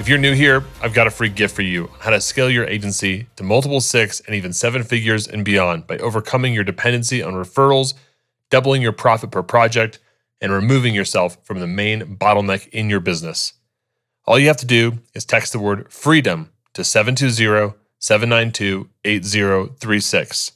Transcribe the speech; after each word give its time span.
If 0.00 0.08
you're 0.08 0.16
new 0.16 0.32
here, 0.32 0.64
I've 0.80 0.94
got 0.94 1.06
a 1.06 1.10
free 1.10 1.28
gift 1.28 1.54
for 1.54 1.60
you 1.60 1.90
how 1.98 2.08
to 2.08 2.22
scale 2.22 2.48
your 2.48 2.64
agency 2.64 3.26
to 3.36 3.44
multiple 3.44 3.82
six 3.82 4.20
and 4.20 4.34
even 4.34 4.54
seven 4.54 4.82
figures 4.82 5.28
and 5.28 5.44
beyond 5.44 5.86
by 5.86 5.98
overcoming 5.98 6.54
your 6.54 6.64
dependency 6.64 7.22
on 7.22 7.34
referrals, 7.34 7.92
doubling 8.48 8.80
your 8.80 8.92
profit 8.92 9.30
per 9.30 9.42
project, 9.42 9.98
and 10.40 10.52
removing 10.52 10.94
yourself 10.94 11.36
from 11.44 11.60
the 11.60 11.66
main 11.66 12.16
bottleneck 12.16 12.66
in 12.70 12.88
your 12.88 13.00
business. 13.00 13.52
All 14.24 14.38
you 14.38 14.46
have 14.46 14.56
to 14.56 14.66
do 14.66 15.00
is 15.12 15.26
text 15.26 15.52
the 15.52 15.58
word 15.58 15.92
freedom 15.92 16.48
to 16.72 16.82
720 16.82 17.74
792 17.98 18.88
8036. 19.04 20.52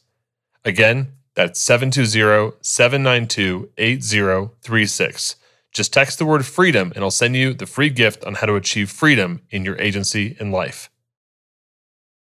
Again, 0.65 1.09
that's 1.35 1.61
720 1.61 2.57
792 2.63 3.69
8036. 3.77 5.37
Just 5.75 5.93
text 5.93 6.21
the 6.21 6.25
word 6.25 6.47
freedom 6.47 6.93
and 6.95 7.03
I'll 7.03 7.11
send 7.11 7.35
you 7.35 7.53
the 7.53 7.67
free 7.67 7.91
gift 7.91 8.25
on 8.25 8.35
how 8.35 8.47
to 8.47 8.55
achieve 8.55 8.91
freedom 8.91 9.43
in 9.51 9.65
your 9.65 9.77
agency 9.81 10.37
and 10.39 10.53
life. 10.53 10.89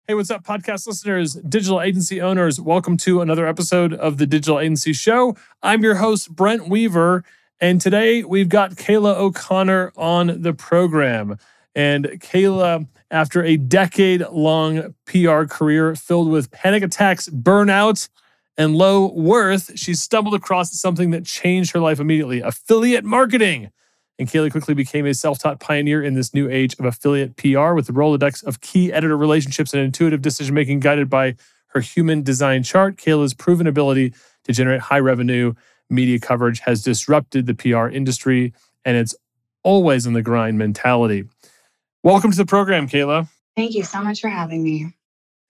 Hey, 0.06 0.16
what's 0.16 0.30
up, 0.30 0.44
podcast 0.44 0.86
listeners, 0.86 1.36
digital 1.36 1.82
agency 1.82 2.20
owners? 2.20 2.60
Welcome 2.60 2.98
to 2.98 3.22
another 3.22 3.48
episode 3.48 3.94
of 3.94 4.18
the 4.18 4.26
Digital 4.28 4.60
Agency 4.60 4.92
Show. 4.92 5.38
I'm 5.64 5.82
your 5.82 5.96
host, 5.96 6.36
Brent 6.36 6.68
Weaver, 6.68 7.24
and 7.62 7.80
today 7.80 8.24
we've 8.24 8.50
got 8.50 8.72
Kaila 8.72 9.16
O'Connor 9.16 9.94
on 9.96 10.42
the 10.42 10.54
program. 10.54 11.38
And 11.74 12.06
Kaila, 12.06 12.86
after 13.12 13.44
a 13.44 13.56
decade 13.56 14.26
long 14.30 14.94
PR 15.06 15.44
career 15.44 15.96
filled 15.96 16.30
with 16.30 16.52
panic 16.52 16.84
attacks, 16.84 17.30
burnout, 17.30 18.10
and 18.58 18.76
low 18.76 19.12
worth, 19.12 19.78
she 19.78 19.94
stumbled 19.94 20.34
across 20.34 20.78
something 20.80 21.12
that 21.12 21.26
changed 21.26 21.72
her 21.74 21.80
life 21.80 22.00
immediately 22.00 22.42
affiliate 22.42 23.06
marketing. 23.06 23.72
And 24.20 24.28
Kaila 24.28 24.52
quickly 24.52 24.74
became 24.74 25.06
a 25.06 25.14
self 25.14 25.40
taught 25.40 25.60
pioneer 25.60 26.04
in 26.04 26.16
this 26.16 26.34
new 26.34 26.50
age 26.50 26.76
of 26.80 26.86
affiliate 26.86 27.38
PR 27.38 27.74
with 27.74 27.86
the 27.86 27.94
Rolodex 27.94 28.44
of 28.44 28.62
key 28.62 28.92
editor 28.92 29.16
relationships 29.16 29.74
and 29.74 29.84
intuitive 29.84 30.24
decision 30.24 30.56
making 30.56 30.80
guided 30.80 31.10
by 31.10 31.36
her 31.68 31.82
human 31.82 32.24
design 32.24 32.64
chart. 32.64 32.98
Kaila's 32.98 33.36
proven 33.36 33.68
ability 33.68 34.14
to 34.46 34.54
generate 34.54 34.82
high 34.82 35.00
revenue 35.00 35.54
media 35.90 36.20
coverage 36.20 36.60
has 36.62 36.82
disrupted 36.82 37.46
the 37.46 37.54
PR 37.54 37.88
industry, 37.88 38.54
and 38.84 38.98
it's 38.98 39.16
always 39.64 40.08
in 40.08 40.14
the 40.14 40.24
grind 40.24 40.58
mentality. 40.58 41.26
Welcome 42.02 42.32
to 42.32 42.38
the 42.38 42.46
program, 42.46 42.88
Kaila. 42.88 43.28
Thank 43.56 43.74
you 43.76 43.84
so 43.84 44.02
much 44.02 44.22
for 44.22 44.30
having 44.30 44.64
me. 44.64 44.97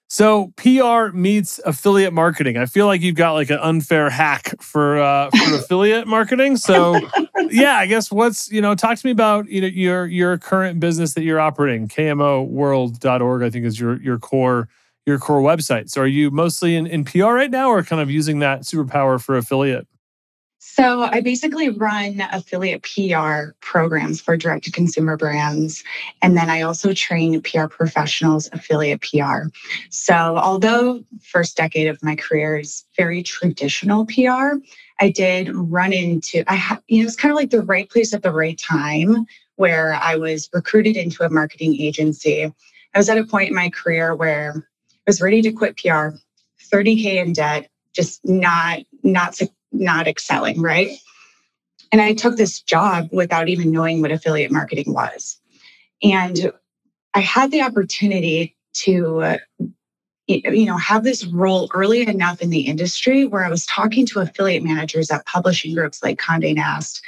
So 0.10 0.54
PR 0.56 1.16
meets 1.16 1.60
affiliate 1.66 2.14
marketing. 2.14 2.56
I 2.56 2.66
feel 2.66 2.86
like 2.86 3.02
you've 3.02 3.16
got 3.16 3.34
like 3.34 3.50
an 3.50 3.60
unfair 3.60 4.10
hack 4.10 4.54
for 4.62 5.00
uh, 5.00 5.30
for 5.32 5.56
affiliate 5.56 6.08
marketing. 6.08 6.56
So 6.56 7.00
yeah, 7.50 7.76
I 7.76 7.88
guess 7.88 8.10
what's 8.10 8.50
you 8.50 8.62
know 8.62 8.74
talk 8.74 8.98
to 8.98 9.06
me 9.06 9.12
about 9.12 9.50
you 9.50 9.62
know 9.62 9.68
your 9.68 10.06
your 10.06 10.38
current 10.38 10.80
business 10.80 11.14
that 11.16 11.24
you're 11.24 11.42
operating. 11.42 11.90
KMOworld.org 11.90 13.44
I 13.44 13.50
think 13.50 13.66
is 13.66 13.80
your 13.80 14.02
your 14.02 14.18
core 14.18 14.70
your 15.06 15.20
core 15.20 15.42
website. 15.42 15.90
So 15.90 16.02
are 16.02 16.08
you 16.08 16.32
mostly 16.32 16.76
in, 16.76 16.88
in 16.88 17.04
PR 17.04 17.34
right 17.34 17.52
now 17.52 17.70
or 17.70 17.84
kind 17.84 18.02
of 18.02 18.10
using 18.10 18.40
that 18.40 18.62
superpower 18.62 19.22
for 19.22 19.38
affiliate? 19.38 19.88
So 20.70 21.04
I 21.04 21.22
basically 21.22 21.70
run 21.70 22.22
affiliate 22.32 22.84
PR 22.84 23.52
programs 23.62 24.20
for 24.20 24.36
direct 24.36 24.66
to 24.66 24.72
consumer 24.72 25.16
brands. 25.16 25.84
And 26.22 26.38
then 26.38 26.52
I 26.52 26.62
also 26.62 26.94
train 26.94 27.42
PR 27.42 27.66
professionals 27.66 28.50
affiliate 28.52 29.02
PR. 29.02 29.48
So 29.90 30.14
although 30.14 31.04
first 31.24 31.56
decade 31.58 31.88
of 31.88 32.04
my 32.04 32.16
career 32.16 32.58
is 32.58 32.84
very 32.96 33.24
traditional 33.24 34.06
PR, 34.06 34.60
I 35.00 35.10
did 35.10 35.50
run 35.56 35.94
into, 35.94 36.44
I 36.48 36.58
ha- 36.58 36.82
you 36.88 37.02
know, 37.02 37.08
it's 37.08 37.16
kind 37.16 37.32
of 37.32 37.38
like 37.38 37.50
the 37.50 37.62
right 37.62 37.90
place 37.90 38.14
at 38.14 38.22
the 38.22 38.34
right 38.34 38.60
time 38.60 39.26
where 39.56 39.96
I 39.96 40.18
was 40.18 40.50
recruited 40.54 40.98
into 40.98 41.24
a 41.24 41.30
marketing 41.30 41.80
agency. 41.80 42.44
I 42.44 42.98
was 42.98 43.10
at 43.10 43.18
a 43.18 43.24
point 43.24 43.50
in 43.50 43.56
my 43.56 43.70
career 43.70 44.14
where 44.14 44.54
I 44.94 45.02
was 45.08 45.22
ready 45.22 45.42
to 45.44 45.52
quit 45.52 45.78
PR, 45.78 46.10
30K 46.72 47.26
in 47.26 47.34
debt, 47.34 47.70
just 47.94 48.20
not, 48.28 48.82
not 49.02 49.34
not 49.72 50.08
excelling, 50.08 50.62
right? 50.62 50.98
And 51.92 52.02
I 52.02 52.14
took 52.14 52.38
this 52.38 52.62
job 52.62 53.10
without 53.12 53.50
even 53.50 53.72
knowing 53.72 54.02
what 54.02 54.12
affiliate 54.12 54.52
marketing 54.52 54.94
was. 54.94 55.40
And 56.04 56.52
I 57.14 57.22
had 57.22 57.52
the 57.52 57.62
opportunity 57.62 58.56
to 58.74 59.38
you 60.28 60.66
know 60.66 60.78
have 60.78 61.04
this 61.04 61.26
role 61.26 61.70
early 61.74 62.08
enough 62.08 62.42
in 62.42 62.50
the 62.50 62.62
industry 62.62 63.26
where 63.26 63.46
I 63.46 63.50
was 63.50 63.66
talking 63.66 64.06
to 64.08 64.20
affiliate 64.20 64.64
managers 64.64 65.10
at 65.10 65.26
publishing 65.26 65.74
groups 65.74 66.04
like 66.04 66.20
Condé 66.20 66.54
Nast 66.54 67.02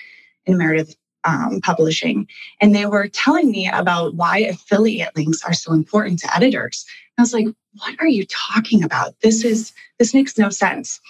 and 0.47 0.57
Meredith 0.57 0.95
um, 1.24 1.59
Publishing, 1.62 2.28
and 2.62 2.74
they 2.75 2.85
were 2.85 3.07
telling 3.07 3.52
me 3.52 3.69
about 3.72 4.16
why 4.16 4.40
affiliate 4.40 5.16
links 5.16 5.44
are 5.44 5.53
so 5.53 5.74
important 5.74 6.19
to 6.19 6.35
editors. 6.35 6.85
I 7.18 7.22
was 7.22 7.34
like, 7.34 7.47
what 7.74 7.96
are 8.00 8.07
you 8.07 8.25
talking 8.25 8.84
about? 8.84 9.19
This 9.22 9.44
is 9.44 9.74
this 9.97 10.13
makes 10.13 10.38
no 10.38 10.50
sense. 10.50 11.02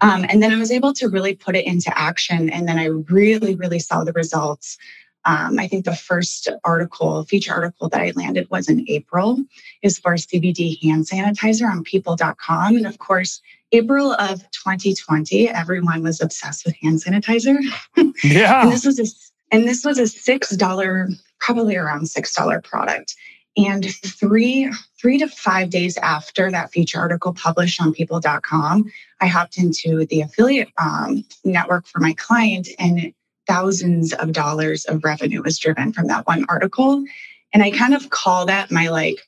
Um, 0.00 0.26
and 0.28 0.42
then 0.42 0.52
I 0.52 0.58
was 0.58 0.72
able 0.72 0.92
to 0.94 1.08
really 1.08 1.34
put 1.34 1.54
it 1.54 1.64
into 1.66 1.96
action, 1.96 2.50
and 2.50 2.68
then 2.68 2.78
I 2.78 2.86
really, 2.86 3.54
really 3.54 3.78
saw 3.78 4.02
the 4.04 4.12
results. 4.12 4.76
Um, 5.24 5.58
I 5.60 5.68
think 5.68 5.84
the 5.84 5.94
first 5.94 6.48
article, 6.64 7.22
feature 7.24 7.52
article 7.52 7.88
that 7.90 8.00
I 8.00 8.12
landed 8.16 8.50
was 8.50 8.68
in 8.68 8.84
April, 8.88 9.38
is 9.82 9.98
for 9.98 10.14
CBD 10.14 10.82
hand 10.82 11.06
sanitizer 11.06 11.70
on 11.70 11.84
people.com. 11.84 12.76
And 12.76 12.86
of 12.86 12.98
course, 12.98 13.40
April 13.70 14.12
of 14.14 14.40
2020, 14.50 15.48
everyone 15.48 16.02
was 16.02 16.20
obsessed 16.20 16.64
with 16.66 16.74
hand 16.82 17.02
sanitizer. 17.02 17.58
Yeah. 18.24 18.62
and 18.62 18.72
this 18.72 18.84
was 18.84 18.98
a 18.98 19.06
and 19.52 19.68
this 19.68 19.84
was 19.84 19.98
a 19.98 20.06
six 20.08 20.50
dollar, 20.56 21.08
probably 21.38 21.76
around 21.76 22.06
six 22.08 22.34
dollar 22.34 22.60
product. 22.60 23.14
And 23.56 23.84
three, 23.94 24.72
three 24.98 25.18
to 25.18 25.28
five 25.28 25.68
days 25.68 25.98
after 25.98 26.50
that 26.50 26.72
feature 26.72 26.98
article 26.98 27.34
published 27.34 27.82
on 27.82 27.92
people.com, 27.92 28.90
I 29.20 29.26
hopped 29.26 29.58
into 29.58 30.06
the 30.06 30.22
affiliate 30.22 30.70
um, 30.78 31.22
network 31.44 31.86
for 31.86 32.00
my 32.00 32.14
client, 32.14 32.68
and 32.78 33.12
thousands 33.46 34.14
of 34.14 34.32
dollars 34.32 34.86
of 34.86 35.04
revenue 35.04 35.42
was 35.42 35.58
driven 35.58 35.92
from 35.92 36.06
that 36.06 36.26
one 36.26 36.46
article. 36.48 37.04
And 37.52 37.62
I 37.62 37.70
kind 37.70 37.92
of 37.92 38.08
call 38.08 38.46
that 38.46 38.70
my 38.70 38.88
like 38.88 39.20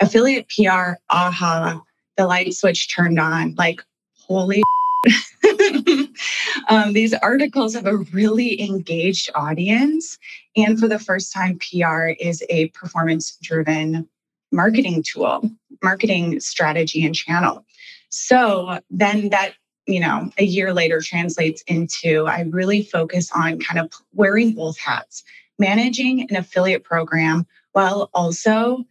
affiliate 0.00 0.48
PR 0.48 0.92
aha, 1.10 1.82
the 2.16 2.26
light 2.26 2.54
switch 2.54 2.94
turned 2.94 3.18
on, 3.18 3.54
like, 3.58 3.84
holy. 4.26 4.62
um, 6.68 6.92
these 6.92 7.14
articles 7.14 7.74
have 7.74 7.86
a 7.86 7.96
really 7.96 8.60
engaged 8.60 9.30
audience. 9.34 10.18
And 10.56 10.78
for 10.78 10.88
the 10.88 10.98
first 10.98 11.32
time, 11.32 11.58
PR 11.58 12.08
is 12.18 12.42
a 12.48 12.68
performance 12.68 13.36
driven 13.42 14.08
marketing 14.52 15.02
tool, 15.02 15.50
marketing 15.82 16.40
strategy 16.40 17.04
and 17.04 17.14
channel. 17.14 17.64
So 18.08 18.80
then 18.90 19.30
that, 19.30 19.54
you 19.86 20.00
know, 20.00 20.30
a 20.38 20.44
year 20.44 20.72
later 20.72 21.00
translates 21.00 21.62
into 21.66 22.26
I 22.26 22.42
really 22.42 22.82
focus 22.82 23.30
on 23.34 23.60
kind 23.60 23.80
of 23.80 23.92
wearing 24.12 24.54
both 24.54 24.78
hats, 24.78 25.22
managing 25.58 26.22
an 26.30 26.36
affiliate 26.36 26.84
program 26.84 27.46
while 27.72 28.10
also 28.14 28.84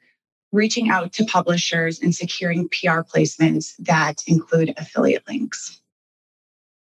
reaching 0.52 0.90
out 0.90 1.12
to 1.14 1.26
publishers 1.26 2.00
and 2.00 2.16
securing 2.16 2.70
PR 2.70 3.02
placements 3.02 3.76
that 3.80 4.24
include 4.28 4.74
affiliate 4.78 5.28
links. 5.28 5.82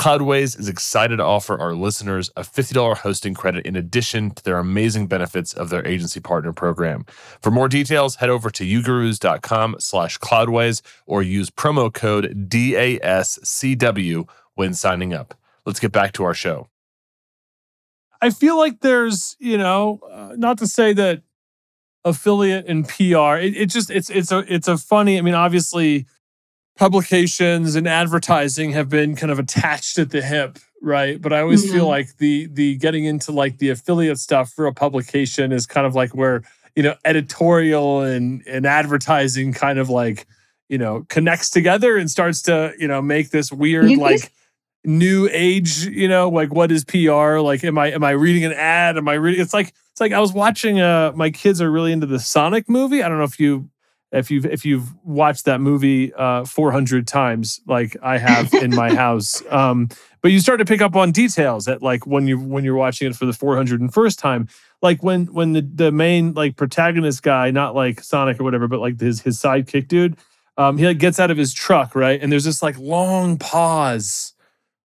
Cloudways 0.00 0.58
is 0.58 0.66
excited 0.66 1.18
to 1.18 1.22
offer 1.22 1.60
our 1.60 1.74
listeners 1.74 2.30
a 2.34 2.40
$50 2.40 2.96
hosting 2.96 3.34
credit 3.34 3.66
in 3.66 3.76
addition 3.76 4.30
to 4.30 4.42
their 4.42 4.56
amazing 4.56 5.08
benefits 5.08 5.52
of 5.52 5.68
their 5.68 5.86
agency 5.86 6.20
partner 6.20 6.54
program. 6.54 7.04
For 7.42 7.50
more 7.50 7.68
details, 7.68 8.16
head 8.16 8.30
over 8.30 8.48
to 8.48 8.64
ugurus.com 8.64 9.76
slash 9.78 10.18
cloudways 10.18 10.80
or 11.04 11.22
use 11.22 11.50
promo 11.50 11.92
code 11.92 12.48
DASCW 12.48 14.26
when 14.54 14.72
signing 14.72 15.12
up. 15.12 15.34
Let's 15.66 15.80
get 15.80 15.92
back 15.92 16.12
to 16.12 16.24
our 16.24 16.32
show. 16.32 16.68
I 18.22 18.30
feel 18.30 18.56
like 18.56 18.80
there's, 18.80 19.36
you 19.38 19.58
know, 19.58 20.00
uh, 20.10 20.32
not 20.34 20.56
to 20.58 20.66
say 20.66 20.94
that 20.94 21.24
affiliate 22.06 22.64
and 22.66 22.88
PR. 22.88 23.36
It, 23.36 23.54
it 23.54 23.66
just 23.66 23.90
it's 23.90 24.08
it's 24.08 24.32
a 24.32 24.38
it's 24.48 24.66
a 24.66 24.78
funny. 24.78 25.18
I 25.18 25.20
mean, 25.20 25.34
obviously, 25.34 26.06
publications 26.80 27.74
and 27.74 27.86
advertising 27.86 28.72
have 28.72 28.88
been 28.88 29.14
kind 29.14 29.30
of 29.30 29.38
attached 29.38 29.98
at 29.98 30.08
the 30.08 30.22
hip, 30.22 30.58
right? 30.80 31.20
But 31.20 31.34
I 31.34 31.40
always 31.40 31.62
mm-hmm. 31.62 31.74
feel 31.74 31.86
like 31.86 32.16
the 32.16 32.46
the 32.46 32.76
getting 32.76 33.04
into 33.04 33.32
like 33.32 33.58
the 33.58 33.68
affiliate 33.68 34.18
stuff 34.18 34.50
for 34.50 34.64
a 34.66 34.72
publication 34.72 35.52
is 35.52 35.66
kind 35.66 35.86
of 35.86 35.94
like 35.94 36.14
where 36.14 36.42
you 36.74 36.82
know 36.82 36.94
editorial 37.04 38.00
and 38.00 38.42
and 38.46 38.64
advertising 38.64 39.52
kind 39.52 39.78
of 39.78 39.90
like 39.90 40.26
you 40.70 40.78
know 40.78 41.04
connects 41.10 41.50
together 41.50 41.98
and 41.98 42.10
starts 42.10 42.40
to 42.42 42.72
you 42.78 42.88
know 42.88 43.02
make 43.02 43.28
this 43.28 43.52
weird 43.52 43.90
like 43.98 44.32
new 44.82 45.28
age 45.32 45.84
you 45.84 46.08
know 46.08 46.30
like 46.30 46.54
what 46.54 46.72
is 46.72 46.86
pr 46.86 47.40
like 47.40 47.62
am 47.62 47.76
i 47.76 47.88
am 47.88 48.02
i 48.02 48.10
reading 48.10 48.46
an 48.46 48.52
ad 48.54 48.96
am 48.96 49.06
i 49.06 49.12
reading 49.12 49.38
it's 49.38 49.52
like 49.52 49.74
it's 49.90 50.00
like 50.00 50.12
i 50.12 50.18
was 50.18 50.32
watching 50.32 50.80
uh 50.80 51.12
my 51.14 51.28
kids 51.28 51.60
are 51.60 51.70
really 51.70 51.92
into 51.92 52.06
the 52.06 52.18
sonic 52.18 52.66
movie 52.66 53.02
i 53.02 53.08
don't 53.08 53.18
know 53.18 53.24
if 53.24 53.38
you 53.38 53.68
if 54.12 54.30
you've 54.30 54.46
if 54.46 54.64
you've 54.64 54.92
watched 55.04 55.44
that 55.44 55.60
movie 55.60 56.12
uh 56.14 56.44
400 56.44 57.06
times 57.06 57.60
like 57.66 57.96
i 58.02 58.18
have 58.18 58.52
in 58.54 58.74
my 58.74 58.94
house 59.04 59.42
um 59.50 59.88
but 60.22 60.32
you 60.32 60.40
start 60.40 60.58
to 60.58 60.64
pick 60.64 60.80
up 60.80 60.96
on 60.96 61.12
details 61.12 61.64
that 61.64 61.82
like 61.82 62.06
when 62.06 62.26
you 62.26 62.38
when 62.38 62.64
you're 62.64 62.74
watching 62.74 63.08
it 63.08 63.16
for 63.16 63.26
the 63.26 63.32
401st 63.32 64.18
time 64.18 64.48
like 64.82 65.02
when 65.02 65.26
when 65.26 65.52
the 65.52 65.62
the 65.62 65.92
main 65.92 66.34
like 66.34 66.56
protagonist 66.56 67.22
guy 67.22 67.50
not 67.50 67.74
like 67.74 68.02
sonic 68.02 68.40
or 68.40 68.44
whatever 68.44 68.68
but 68.68 68.80
like 68.80 68.98
his 69.00 69.20
his 69.20 69.38
sidekick 69.38 69.88
dude 69.88 70.16
um 70.56 70.76
he 70.76 70.86
like 70.86 70.98
gets 70.98 71.20
out 71.20 71.30
of 71.30 71.36
his 71.36 71.54
truck 71.54 71.94
right 71.94 72.20
and 72.20 72.32
there's 72.32 72.44
this 72.44 72.62
like 72.62 72.78
long 72.78 73.38
pause 73.38 74.34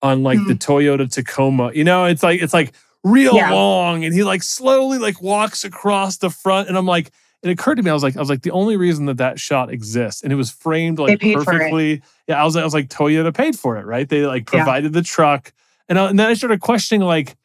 on 0.04 0.22
like 0.22 0.38
mm. 0.38 0.46
the 0.46 0.54
Toyota 0.54 1.10
Tacoma. 1.10 1.72
You 1.74 1.82
know, 1.82 2.04
it's 2.04 2.22
like 2.22 2.40
it's 2.40 2.52
like 2.52 2.74
real 3.02 3.34
yeah. 3.34 3.52
long, 3.52 4.04
and 4.04 4.14
he 4.14 4.22
like 4.22 4.42
slowly 4.42 4.98
like 4.98 5.20
walks 5.20 5.64
across 5.64 6.18
the 6.18 6.30
front, 6.30 6.68
and 6.68 6.76
I'm 6.76 6.86
like, 6.86 7.10
it 7.44 7.50
occurred 7.50 7.76
to 7.76 7.82
me, 7.82 7.90
I 7.90 7.94
was 7.94 8.02
like, 8.02 8.16
I 8.16 8.20
was 8.20 8.30
like, 8.30 8.42
the 8.42 8.50
only 8.52 8.76
reason 8.76 9.04
that 9.06 9.18
that 9.18 9.38
shot 9.38 9.70
exists, 9.70 10.22
and 10.22 10.32
it 10.32 10.36
was 10.36 10.50
framed 10.50 10.98
like 10.98 11.20
perfectly. 11.20 12.02
Yeah, 12.26 12.40
I 12.40 12.44
was, 12.44 12.56
I 12.56 12.64
was 12.64 12.72
like, 12.72 12.88
Toyota 12.88 13.34
paid 13.34 13.58
for 13.58 13.76
it, 13.76 13.84
right? 13.84 14.08
They 14.08 14.26
like 14.26 14.46
provided 14.46 14.92
yeah. 14.92 15.00
the 15.00 15.02
truck, 15.02 15.52
and 15.88 15.98
I, 15.98 16.08
and 16.08 16.18
then 16.18 16.26
I 16.26 16.34
started 16.34 16.60
questioning 16.60 17.06
like, 17.06 17.36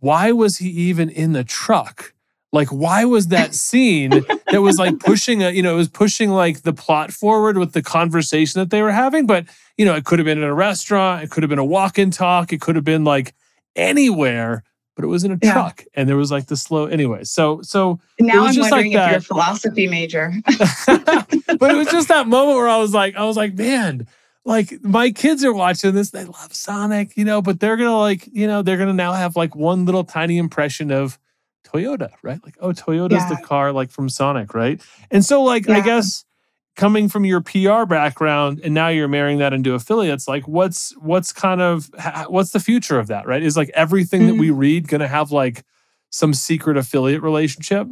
why 0.00 0.32
was 0.32 0.58
he 0.58 0.68
even 0.68 1.08
in 1.08 1.32
the 1.32 1.42
truck? 1.42 2.12
Like, 2.52 2.68
why 2.68 3.04
was 3.04 3.28
that 3.28 3.54
scene 3.66 4.10
that 4.50 4.60
was 4.60 4.78
like 4.78 4.98
pushing 5.00 5.42
a, 5.42 5.50
you 5.50 5.62
know, 5.62 5.72
it 5.72 5.76
was 5.78 5.88
pushing 5.88 6.30
like 6.30 6.62
the 6.62 6.72
plot 6.72 7.12
forward 7.12 7.56
with 7.56 7.72
the 7.72 7.82
conversation 7.82 8.60
that 8.60 8.70
they 8.70 8.82
were 8.82 8.92
having, 8.92 9.26
but 9.26 9.46
you 9.78 9.84
know, 9.84 9.94
it 9.94 10.04
could 10.04 10.18
have 10.18 10.26
been 10.26 10.38
in 10.38 10.44
a 10.44 10.54
restaurant, 10.54 11.24
it 11.24 11.30
could 11.30 11.42
have 11.42 11.50
been 11.50 11.58
a 11.58 11.64
walk 11.64 11.98
and 11.98 12.12
talk, 12.12 12.52
it 12.52 12.60
could 12.60 12.76
have 12.76 12.84
been 12.84 13.04
like 13.04 13.34
anywhere, 13.74 14.64
but 14.96 15.04
it 15.04 15.08
was 15.08 15.22
in 15.22 15.30
a 15.30 15.38
yeah. 15.40 15.52
truck 15.52 15.84
and 15.94 16.08
there 16.08 16.16
was 16.16 16.32
like 16.32 16.46
the 16.46 16.56
slow 16.56 16.86
anyway. 16.86 17.22
So 17.22 17.60
so 17.62 18.00
now 18.18 18.44
I'm 18.46 18.56
wondering 18.56 18.70
like 18.70 18.86
if 18.86 18.92
that. 18.94 19.10
you're 19.10 19.18
a 19.18 19.22
philosophy 19.22 19.86
major. 19.86 20.32
but 20.86 21.70
it 21.70 21.76
was 21.76 21.88
just 21.88 22.08
that 22.08 22.26
moment 22.26 22.56
where 22.56 22.68
I 22.68 22.78
was 22.78 22.94
like, 22.94 23.14
I 23.14 23.24
was 23.24 23.36
like, 23.36 23.54
man, 23.54 24.08
like 24.44 24.82
my 24.82 25.10
kids 25.10 25.44
are 25.44 25.52
watching 25.52 25.94
this, 25.94 26.10
they 26.10 26.24
love 26.24 26.54
Sonic, 26.54 27.16
you 27.16 27.24
know, 27.24 27.42
but 27.42 27.60
they're 27.60 27.76
gonna 27.76 27.98
like, 27.98 28.26
you 28.32 28.46
know, 28.46 28.62
they're 28.62 28.78
gonna 28.78 28.94
now 28.94 29.12
have 29.12 29.36
like 29.36 29.54
one 29.54 29.84
little 29.84 30.02
tiny 30.02 30.38
impression 30.38 30.90
of 30.90 31.18
Toyota, 31.66 32.10
right? 32.22 32.42
Like, 32.42 32.56
oh, 32.60 32.70
Toyota's 32.70 33.14
yeah. 33.14 33.28
the 33.28 33.46
car 33.46 33.72
like 33.72 33.90
from 33.90 34.08
Sonic, 34.08 34.54
right? 34.54 34.80
And 35.10 35.24
so, 35.24 35.42
like, 35.42 35.66
yeah. 35.66 35.76
I 35.76 35.80
guess 35.80 36.24
coming 36.76 37.08
from 37.08 37.24
your 37.24 37.40
PR 37.40 37.84
background 37.86 38.60
and 38.62 38.74
now 38.74 38.88
you're 38.88 39.08
marrying 39.08 39.38
that 39.38 39.52
into 39.52 39.74
affiliates 39.74 40.28
like 40.28 40.46
what's 40.46 40.94
what's 40.98 41.32
kind 41.32 41.60
of 41.60 41.90
what's 42.28 42.50
the 42.50 42.60
future 42.60 42.98
of 42.98 43.08
that 43.08 43.26
right 43.26 43.42
is 43.42 43.56
like 43.56 43.70
everything 43.74 44.22
mm-hmm. 44.22 44.30
that 44.30 44.40
we 44.40 44.48
mm-hmm. 44.48 44.58
read 44.58 44.88
going 44.88 45.00
to 45.00 45.08
have 45.08 45.32
like 45.32 45.64
some 46.10 46.32
secret 46.32 46.76
affiliate 46.76 47.22
relationship 47.22 47.88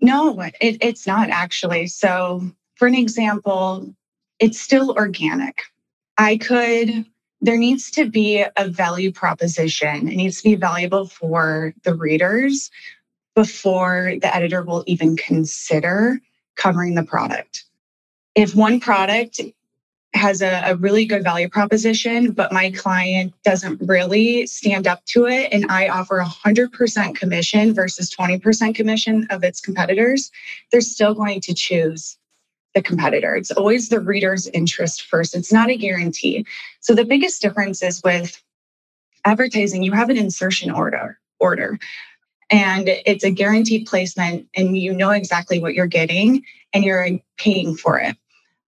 no 0.00 0.38
it, 0.60 0.76
it's 0.80 1.06
not 1.06 1.30
actually 1.30 1.86
so 1.86 2.42
for 2.74 2.86
an 2.86 2.94
example 2.94 3.94
it's 4.38 4.60
still 4.60 4.90
organic 4.92 5.62
i 6.18 6.36
could 6.36 7.06
there 7.42 7.58
needs 7.58 7.90
to 7.90 8.08
be 8.08 8.44
a 8.56 8.68
value 8.68 9.12
proposition 9.12 10.08
it 10.08 10.16
needs 10.16 10.42
to 10.42 10.48
be 10.50 10.54
valuable 10.56 11.06
for 11.06 11.72
the 11.84 11.94
readers 11.94 12.70
before 13.34 14.14
the 14.20 14.34
editor 14.34 14.62
will 14.62 14.82
even 14.86 15.16
consider 15.16 16.18
covering 16.56 16.94
the 16.94 17.04
product. 17.04 17.64
If 18.34 18.54
one 18.54 18.80
product 18.80 19.40
has 20.14 20.42
a, 20.42 20.62
a, 20.64 20.76
really 20.76 21.04
good 21.04 21.22
value 21.22 21.48
proposition, 21.48 22.32
but 22.32 22.52
my 22.52 22.70
client 22.70 23.34
doesn't 23.44 23.80
really 23.82 24.46
stand 24.46 24.86
up 24.86 25.04
to 25.04 25.26
it, 25.26 25.52
and 25.52 25.66
I 25.70 25.88
offer 25.88 26.22
100% 26.22 27.14
commission 27.14 27.74
versus 27.74 28.14
20% 28.14 28.74
commission 28.74 29.26
of 29.30 29.44
its 29.44 29.60
competitors, 29.60 30.30
they're 30.72 30.80
still 30.80 31.14
going 31.14 31.40
to 31.42 31.54
choose 31.54 32.16
the 32.74 32.82
competitor. 32.82 33.36
It's 33.36 33.50
always 33.50 33.88
the 33.88 34.00
reader's 34.00 34.46
interest 34.48 35.02
first. 35.02 35.34
It's 35.34 35.52
not 35.52 35.70
a 35.70 35.76
guarantee. 35.76 36.46
So 36.80 36.94
the 36.94 37.04
biggest 37.04 37.42
difference 37.42 37.82
is 37.82 38.02
with 38.02 38.42
advertising, 39.24 39.82
you 39.82 39.92
have 39.92 40.10
an 40.10 40.16
insertion 40.16 40.70
order 40.70 41.18
order 41.38 41.78
and 42.50 42.88
it's 42.88 43.24
a 43.24 43.30
guaranteed 43.30 43.86
placement 43.86 44.46
and 44.54 44.78
you 44.78 44.92
know 44.92 45.10
exactly 45.10 45.58
what 45.58 45.74
you're 45.74 45.86
getting 45.86 46.44
and 46.72 46.84
you're 46.84 47.08
paying 47.38 47.76
for 47.76 47.98
it. 47.98 48.16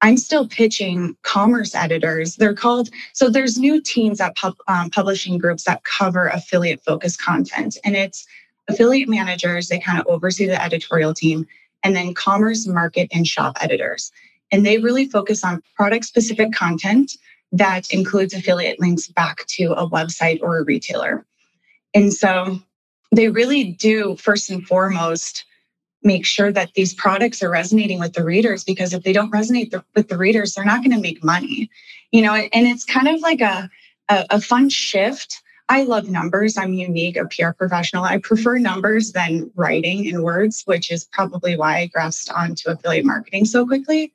I'm 0.01 0.17
still 0.17 0.47
pitching 0.47 1.17
commerce 1.23 1.75
editors. 1.75 2.37
They're 2.37 2.55
called 2.55 2.91
so 3.13 3.31
there's 3.31 3.59
new 3.59 3.81
teams 3.81 4.21
at 4.21 4.37
pub, 4.37 4.55
um, 4.69 4.91
publishing 4.91 5.39
groups 5.39 5.65
that 5.65 5.85
cover 5.85 6.29
affiliate 6.29 6.83
focused 6.85 7.21
content 7.21 7.77
and 7.85 7.97
it's 7.97 8.27
affiliate 8.69 9.09
managers 9.09 9.69
they 9.69 9.81
kind 9.81 9.99
of 9.99 10.07
oversee 10.07 10.47
the 10.47 10.63
editorial 10.63 11.15
team 11.15 11.47
and 11.83 11.97
then 11.97 12.15
commerce 12.15 12.67
market 12.67 13.09
and 13.13 13.27
shop 13.27 13.57
editors. 13.61 14.13
And 14.51 14.65
they 14.65 14.79
really 14.79 15.07
focus 15.07 15.45
on 15.45 15.63
product 15.77 16.05
specific 16.05 16.53
content 16.53 17.17
that 17.53 17.91
includes 17.91 18.35
affiliate 18.35 18.81
links 18.81 19.09
back 19.09 19.47
to 19.47 19.73
a 19.73 19.89
website 19.89 20.41
or 20.43 20.59
a 20.59 20.65
retailer. 20.65 21.25
And 21.95 22.13
so 22.13 22.61
they 23.13 23.29
really 23.29 23.65
do, 23.65 24.17
first 24.17 24.51
and 24.51 24.67
foremost, 24.67 25.45
make 26.03 26.25
sure 26.25 26.53
that 26.53 26.75
these 26.75 26.95
products 26.95 27.43
are 27.43 27.51
resonating 27.51 27.99
with 27.99 28.13
the 28.13 28.25
readers 28.25 28.65
because 28.65 28.93
if 28.93 29.03
they 29.03 29.13
don't 29.13 29.33
resonate 29.33 29.71
the, 29.71 29.85
with 29.95 30.09
the 30.09 30.19
readers, 30.19 30.55
they're 30.55 30.65
not 30.65 30.83
going 30.83 30.95
to 30.95 31.01
make 31.01 31.25
money. 31.25 31.71
You 32.13 32.23
know, 32.23 32.35
and 32.35 32.67
it's 32.67 32.85
kind 32.85 33.09
of 33.09 33.21
like 33.21 33.41
a, 33.41 33.69
a, 34.09 34.27
a 34.31 34.41
fun 34.41 34.69
shift. 34.69 35.43
I 35.69 35.83
love 35.83 36.09
numbers. 36.09 36.57
I'm 36.57 36.73
unique, 36.73 37.17
a 37.17 37.27
PR 37.27 37.51
professional. 37.51 38.05
I 38.05 38.19
prefer 38.19 38.59
numbers 38.59 39.13
than 39.13 39.51
writing 39.55 40.07
in 40.07 40.23
words, 40.23 40.63
which 40.65 40.91
is 40.91 41.05
probably 41.05 41.57
why 41.57 41.79
I 41.79 41.87
grasped 41.87 42.31
onto 42.31 42.71
affiliate 42.71 43.05
marketing 43.05 43.45
so 43.45 43.67
quickly. 43.67 44.13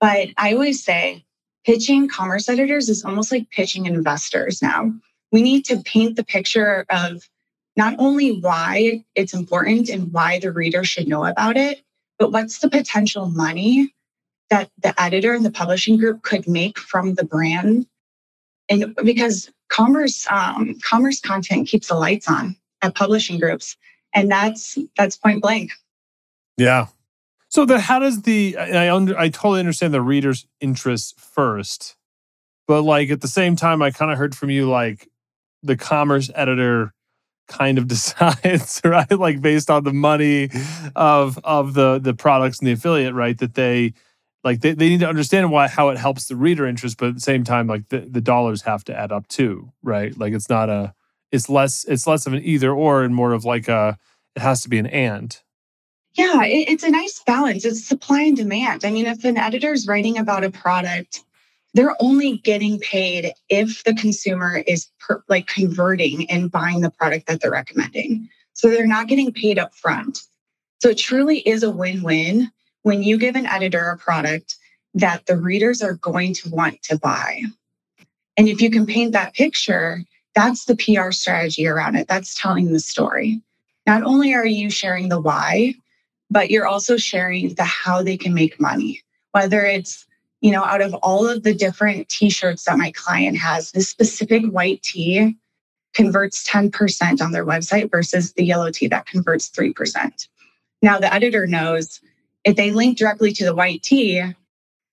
But 0.00 0.28
I 0.36 0.52
always 0.52 0.84
say 0.84 1.24
pitching 1.64 2.08
commerce 2.08 2.48
editors 2.48 2.88
is 2.88 3.04
almost 3.04 3.32
like 3.32 3.48
pitching 3.50 3.86
investors 3.86 4.60
now. 4.60 4.92
We 5.30 5.40
need 5.40 5.64
to 5.66 5.78
paint 5.78 6.16
the 6.16 6.24
picture 6.24 6.84
of 6.90 7.26
not 7.76 7.94
only 7.98 8.40
why 8.40 9.04
it's 9.14 9.34
important 9.34 9.88
and 9.88 10.12
why 10.12 10.38
the 10.38 10.52
reader 10.52 10.84
should 10.84 11.08
know 11.08 11.24
about 11.24 11.56
it, 11.56 11.82
but 12.18 12.32
what's 12.32 12.58
the 12.58 12.68
potential 12.68 13.26
money 13.30 13.92
that 14.52 14.70
the 14.82 15.00
editor 15.00 15.32
and 15.32 15.46
the 15.46 15.50
publishing 15.50 15.96
group 15.96 16.22
could 16.22 16.46
make 16.46 16.78
from 16.78 17.14
the 17.14 17.24
brand. 17.24 17.86
And 18.68 18.94
because 19.02 19.50
commerce, 19.70 20.26
um, 20.30 20.78
commerce 20.82 21.20
content 21.20 21.68
keeps 21.68 21.88
the 21.88 21.94
lights 21.94 22.28
on 22.28 22.54
at 22.82 22.94
publishing 22.94 23.40
groups. 23.40 23.78
And 24.14 24.30
that's 24.30 24.76
that's 24.98 25.16
point 25.16 25.40
blank. 25.40 25.72
Yeah. 26.58 26.88
So 27.48 27.64
the 27.64 27.80
how 27.80 27.98
does 27.98 28.22
the 28.22 28.58
I 28.58 28.94
under 28.94 29.18
I 29.18 29.30
totally 29.30 29.60
understand 29.60 29.94
the 29.94 30.02
reader's 30.02 30.46
interest 30.60 31.18
first, 31.18 31.96
but 32.68 32.82
like 32.82 33.10
at 33.10 33.22
the 33.22 33.28
same 33.28 33.56
time, 33.56 33.80
I 33.80 33.90
kind 33.90 34.12
of 34.12 34.18
heard 34.18 34.36
from 34.36 34.50
you 34.50 34.68
like 34.68 35.08
the 35.62 35.78
commerce 35.78 36.30
editor 36.34 36.92
kind 37.52 37.78
of 37.78 37.88
decides, 37.96 38.80
right? 38.84 39.10
Like 39.10 39.40
based 39.40 39.70
on 39.70 39.84
the 39.84 39.92
money 39.92 40.50
of 40.96 41.38
of 41.44 41.74
the 41.74 41.98
the 41.98 42.14
products 42.14 42.58
and 42.58 42.68
the 42.68 42.72
affiliate, 42.72 43.14
right? 43.14 43.38
That 43.38 43.54
they 43.54 43.94
like 44.44 44.60
they, 44.60 44.72
they 44.74 44.88
need 44.88 45.00
to 45.00 45.08
understand 45.08 45.50
why 45.50 45.68
how 45.68 45.90
it 45.90 45.98
helps 45.98 46.26
the 46.26 46.36
reader 46.36 46.66
interest, 46.66 46.98
but 46.98 47.10
at 47.10 47.14
the 47.14 47.20
same 47.20 47.44
time, 47.44 47.66
like 47.66 47.88
the, 47.88 48.00
the 48.00 48.20
dollars 48.20 48.62
have 48.62 48.84
to 48.84 48.98
add 48.98 49.12
up 49.12 49.28
too, 49.28 49.72
right? 49.82 50.16
Like 50.18 50.32
it's 50.32 50.48
not 50.48 50.68
a 50.68 50.94
it's 51.30 51.48
less 51.48 51.84
it's 51.84 52.06
less 52.06 52.26
of 52.26 52.32
an 52.32 52.42
either 52.42 52.72
or 52.72 53.02
and 53.02 53.14
more 53.14 53.32
of 53.32 53.44
like 53.44 53.68
a 53.68 53.98
it 54.34 54.42
has 54.42 54.62
to 54.62 54.68
be 54.68 54.78
an 54.78 54.86
and. 54.86 55.38
Yeah, 56.14 56.44
it, 56.44 56.68
it's 56.68 56.84
a 56.84 56.90
nice 56.90 57.22
balance. 57.26 57.64
It's 57.64 57.86
supply 57.86 58.22
and 58.22 58.36
demand. 58.36 58.84
I 58.84 58.90
mean, 58.90 59.06
if 59.06 59.24
an 59.24 59.38
editor 59.38 59.72
is 59.72 59.86
writing 59.86 60.18
about 60.18 60.44
a 60.44 60.50
product 60.50 61.22
they're 61.74 61.96
only 62.00 62.38
getting 62.38 62.78
paid 62.80 63.32
if 63.48 63.82
the 63.84 63.94
consumer 63.94 64.62
is 64.66 64.88
per, 65.00 65.22
like 65.28 65.46
converting 65.46 66.28
and 66.30 66.50
buying 66.50 66.80
the 66.80 66.90
product 66.90 67.26
that 67.26 67.40
they're 67.40 67.50
recommending. 67.50 68.28
So 68.52 68.68
they're 68.68 68.86
not 68.86 69.08
getting 69.08 69.32
paid 69.32 69.58
up 69.58 69.74
front. 69.74 70.20
So 70.80 70.90
it 70.90 70.98
truly 70.98 71.38
is 71.40 71.62
a 71.62 71.70
win 71.70 72.02
win 72.02 72.50
when 72.82 73.02
you 73.02 73.16
give 73.16 73.36
an 73.36 73.46
editor 73.46 73.88
a 73.88 73.96
product 73.96 74.56
that 74.94 75.24
the 75.26 75.36
readers 75.36 75.82
are 75.82 75.94
going 75.94 76.34
to 76.34 76.50
want 76.50 76.82
to 76.82 76.98
buy. 76.98 77.42
And 78.36 78.48
if 78.48 78.60
you 78.60 78.70
can 78.70 78.86
paint 78.86 79.12
that 79.12 79.34
picture, 79.34 80.02
that's 80.34 80.64
the 80.64 80.76
PR 80.76 81.10
strategy 81.10 81.66
around 81.66 81.96
it. 81.96 82.08
That's 82.08 82.38
telling 82.38 82.72
the 82.72 82.80
story. 82.80 83.40
Not 83.86 84.02
only 84.02 84.34
are 84.34 84.46
you 84.46 84.70
sharing 84.70 85.08
the 85.08 85.20
why, 85.20 85.74
but 86.30 86.50
you're 86.50 86.66
also 86.66 86.96
sharing 86.96 87.54
the 87.54 87.64
how 87.64 88.02
they 88.02 88.16
can 88.16 88.32
make 88.32 88.60
money, 88.60 89.02
whether 89.32 89.64
it's 89.64 90.06
you 90.42 90.50
know, 90.50 90.64
out 90.64 90.82
of 90.82 90.92
all 90.94 91.26
of 91.26 91.44
the 91.44 91.54
different 91.54 92.08
t-shirts 92.08 92.64
that 92.64 92.76
my 92.76 92.90
client 92.92 93.38
has, 93.38 93.70
this 93.70 93.88
specific 93.88 94.44
white 94.46 94.82
tee 94.82 95.38
converts 95.94 96.46
10% 96.46 97.22
on 97.22 97.30
their 97.30 97.46
website 97.46 97.90
versus 97.90 98.32
the 98.32 98.44
yellow 98.44 98.70
tee 98.70 98.88
that 98.88 99.06
converts 99.06 99.48
3%. 99.50 100.28
Now 100.82 100.98
the 100.98 101.12
editor 101.14 101.46
knows 101.46 102.00
if 102.44 102.56
they 102.56 102.72
link 102.72 102.98
directly 102.98 103.32
to 103.32 103.44
the 103.44 103.54
white 103.54 103.84
tee, 103.84 104.20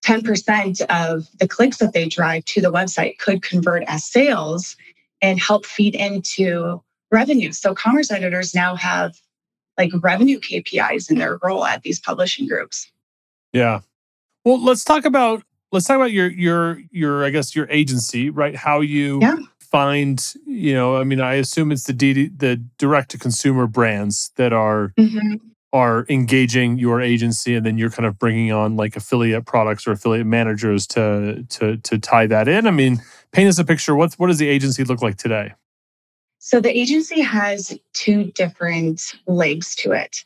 10% 0.05 0.81
of 0.89 1.27
the 1.39 1.47
clicks 1.47 1.77
that 1.77 1.93
they 1.93 2.07
drive 2.07 2.45
to 2.45 2.61
the 2.61 2.71
website 2.71 3.17
could 3.17 3.41
convert 3.41 3.83
as 3.87 4.05
sales 4.05 4.77
and 5.21 5.39
help 5.39 5.65
feed 5.65 5.95
into 5.95 6.81
revenue. 7.11 7.51
So 7.51 7.73
commerce 7.73 8.11
editors 8.11 8.53
now 8.53 8.75
have 8.75 9.19
like 9.79 9.91
revenue 10.01 10.39
KPIs 10.39 11.09
in 11.09 11.17
their 11.17 11.39
role 11.41 11.65
at 11.65 11.81
these 11.81 11.99
publishing 11.99 12.47
groups. 12.47 12.91
Yeah. 13.51 13.79
Well, 14.49 14.59
let's 14.63 14.83
talk 14.83 15.05
about 15.05 15.43
let's 15.71 15.85
talk 15.85 15.97
about 15.97 16.11
your 16.11 16.27
your 16.27 16.81
your 16.89 17.23
I 17.23 17.29
guess 17.29 17.55
your 17.55 17.69
agency, 17.69 18.31
right? 18.31 18.55
How 18.55 18.81
you 18.81 19.19
yeah. 19.21 19.35
find, 19.59 20.33
you 20.47 20.73
know, 20.73 20.97
I 20.97 21.03
mean, 21.03 21.21
I 21.21 21.35
assume 21.35 21.71
it's 21.71 21.83
the 21.83 21.93
D, 21.93 22.29
the 22.29 22.55
direct 22.79 23.11
to 23.11 23.19
consumer 23.19 23.67
brands 23.67 24.31
that 24.37 24.51
are 24.51 24.91
mm-hmm. 24.97 25.35
are 25.71 26.07
engaging 26.09 26.79
your 26.79 26.99
agency, 26.99 27.53
and 27.53 27.63
then 27.63 27.77
you're 27.77 27.91
kind 27.91 28.07
of 28.07 28.17
bringing 28.17 28.51
on 28.51 28.75
like 28.75 28.95
affiliate 28.95 29.45
products 29.45 29.85
or 29.85 29.91
affiliate 29.91 30.25
managers 30.25 30.87
to 30.87 31.45
to 31.49 31.77
to 31.77 31.99
tie 31.99 32.25
that 32.25 32.47
in. 32.47 32.65
I 32.65 32.71
mean, 32.71 33.03
paint 33.31 33.49
us 33.49 33.59
a 33.59 33.63
picture. 33.63 33.93
What's 33.95 34.17
what 34.17 34.29
does 34.29 34.39
the 34.39 34.47
agency 34.47 34.83
look 34.83 35.03
like 35.03 35.17
today? 35.17 35.53
So 36.39 36.59
the 36.59 36.75
agency 36.75 37.21
has 37.21 37.77
two 37.93 38.31
different 38.31 39.13
legs 39.27 39.75
to 39.75 39.91
it. 39.91 40.25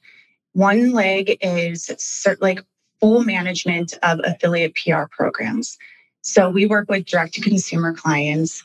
One 0.54 0.94
leg 0.94 1.36
is 1.42 1.92
like 2.40 2.64
full 3.04 3.26
management 3.26 4.00
of 4.02 4.22
affiliate 4.24 4.74
PR 4.76 5.04
programs. 5.12 5.78
So 6.22 6.50
we 6.50 6.66
work 6.66 6.90
with 6.90 7.04
direct 7.04 7.34
to 7.34 7.42
consumer 7.42 7.94
clients 7.94 8.64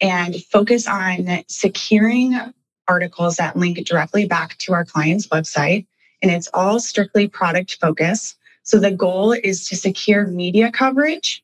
and 0.00 0.36
focus 0.44 0.86
on 0.86 1.42
securing 1.48 2.38
articles 2.86 3.34
that 3.38 3.56
link 3.56 3.84
directly 3.84 4.26
back 4.26 4.56
to 4.58 4.74
our 4.74 4.84
client's 4.84 5.26
website. 5.26 5.88
And 6.22 6.30
it's 6.30 6.48
all 6.54 6.78
strictly 6.78 7.26
product 7.26 7.78
focused. 7.80 8.36
So 8.62 8.78
the 8.78 8.92
goal 8.92 9.32
is 9.32 9.66
to 9.70 9.76
secure 9.76 10.24
media 10.24 10.70
coverage 10.70 11.42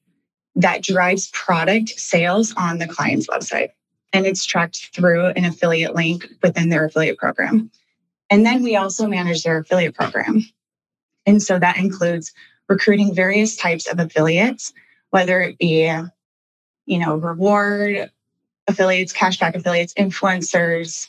that 0.54 0.84
drives 0.84 1.28
product 1.32 1.98
sales 1.98 2.54
on 2.56 2.78
the 2.78 2.86
client's 2.86 3.26
website. 3.26 3.70
And 4.12 4.24
it's 4.24 4.44
tracked 4.44 4.94
through 4.94 5.30
an 5.30 5.44
affiliate 5.44 5.96
link 5.96 6.28
within 6.44 6.68
their 6.68 6.84
affiliate 6.84 7.18
program. 7.18 7.72
And 8.30 8.46
then 8.46 8.62
we 8.62 8.76
also 8.76 9.08
manage 9.08 9.42
their 9.42 9.58
affiliate 9.58 9.96
program. 9.96 10.44
And 11.26 11.42
so 11.42 11.58
that 11.58 11.76
includes 11.76 12.32
recruiting 12.68 13.14
various 13.14 13.56
types 13.56 13.86
of 13.86 13.98
affiliates, 13.98 14.72
whether 15.10 15.40
it 15.40 15.58
be, 15.58 15.92
you 16.86 16.98
know, 16.98 17.16
reward 17.16 18.10
affiliates, 18.68 19.12
cashback 19.12 19.54
affiliates, 19.54 19.94
influencers, 19.94 21.08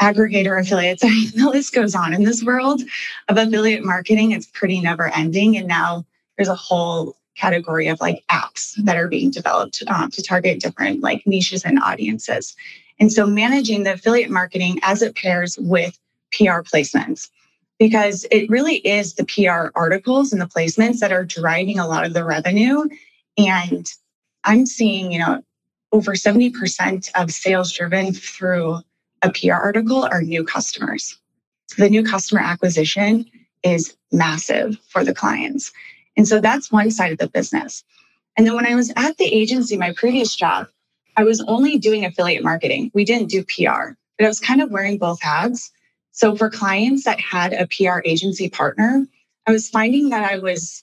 aggregator 0.00 0.60
affiliates. 0.60 1.04
I 1.04 1.08
mean, 1.08 1.30
the 1.34 1.50
list 1.50 1.74
goes 1.74 1.94
on 1.94 2.14
in 2.14 2.24
this 2.24 2.42
world 2.42 2.82
of 3.28 3.36
affiliate 3.36 3.84
marketing. 3.84 4.32
It's 4.32 4.46
pretty 4.46 4.80
never 4.80 5.08
ending. 5.08 5.56
And 5.56 5.68
now 5.68 6.04
there's 6.36 6.48
a 6.48 6.54
whole 6.54 7.16
category 7.36 7.88
of 7.88 8.00
like 8.00 8.24
apps 8.30 8.74
that 8.84 8.96
are 8.96 9.08
being 9.08 9.30
developed 9.30 9.82
um, 9.88 10.10
to 10.10 10.22
target 10.22 10.60
different 10.60 11.02
like 11.02 11.26
niches 11.26 11.64
and 11.64 11.78
audiences. 11.80 12.56
And 12.98 13.12
so 13.12 13.26
managing 13.26 13.82
the 13.82 13.92
affiliate 13.92 14.30
marketing 14.30 14.80
as 14.82 15.02
it 15.02 15.14
pairs 15.14 15.58
with 15.58 15.98
PR 16.32 16.60
placements 16.62 17.28
because 17.78 18.26
it 18.30 18.48
really 18.48 18.76
is 18.76 19.14
the 19.14 19.24
PR 19.24 19.78
articles 19.78 20.32
and 20.32 20.40
the 20.40 20.46
placements 20.46 20.98
that 21.00 21.12
are 21.12 21.24
driving 21.24 21.78
a 21.78 21.86
lot 21.86 22.04
of 22.04 22.14
the 22.14 22.24
revenue. 22.24 22.84
And 23.36 23.86
I'm 24.44 24.66
seeing, 24.66 25.12
you 25.12 25.18
know, 25.18 25.42
over 25.92 26.12
70% 26.12 27.10
of 27.14 27.30
sales 27.30 27.72
driven 27.72 28.12
through 28.12 28.78
a 29.22 29.30
PR 29.30 29.54
article 29.54 30.04
are 30.04 30.22
new 30.22 30.44
customers. 30.44 31.18
So 31.68 31.82
the 31.82 31.90
new 31.90 32.02
customer 32.02 32.40
acquisition 32.40 33.26
is 33.62 33.96
massive 34.12 34.78
for 34.88 35.04
the 35.04 35.14
clients. 35.14 35.72
And 36.16 36.26
so 36.26 36.40
that's 36.40 36.72
one 36.72 36.90
side 36.90 37.12
of 37.12 37.18
the 37.18 37.28
business. 37.28 37.84
And 38.36 38.46
then 38.46 38.54
when 38.54 38.66
I 38.66 38.74
was 38.74 38.92
at 38.96 39.16
the 39.16 39.24
agency, 39.24 39.76
my 39.76 39.92
previous 39.92 40.34
job, 40.34 40.68
I 41.16 41.24
was 41.24 41.42
only 41.42 41.78
doing 41.78 42.04
affiliate 42.04 42.44
marketing. 42.44 42.90
We 42.94 43.04
didn't 43.04 43.30
do 43.30 43.42
PR, 43.44 43.94
but 44.18 44.24
I 44.24 44.28
was 44.28 44.40
kind 44.40 44.60
of 44.60 44.70
wearing 44.70 44.98
both 44.98 45.20
hats. 45.22 45.72
So 46.16 46.34
for 46.34 46.48
clients 46.48 47.04
that 47.04 47.20
had 47.20 47.52
a 47.52 47.66
PR 47.66 48.00
agency 48.06 48.48
partner, 48.48 49.06
I 49.46 49.52
was 49.52 49.68
finding 49.68 50.08
that 50.08 50.24
I 50.24 50.38
was 50.38 50.82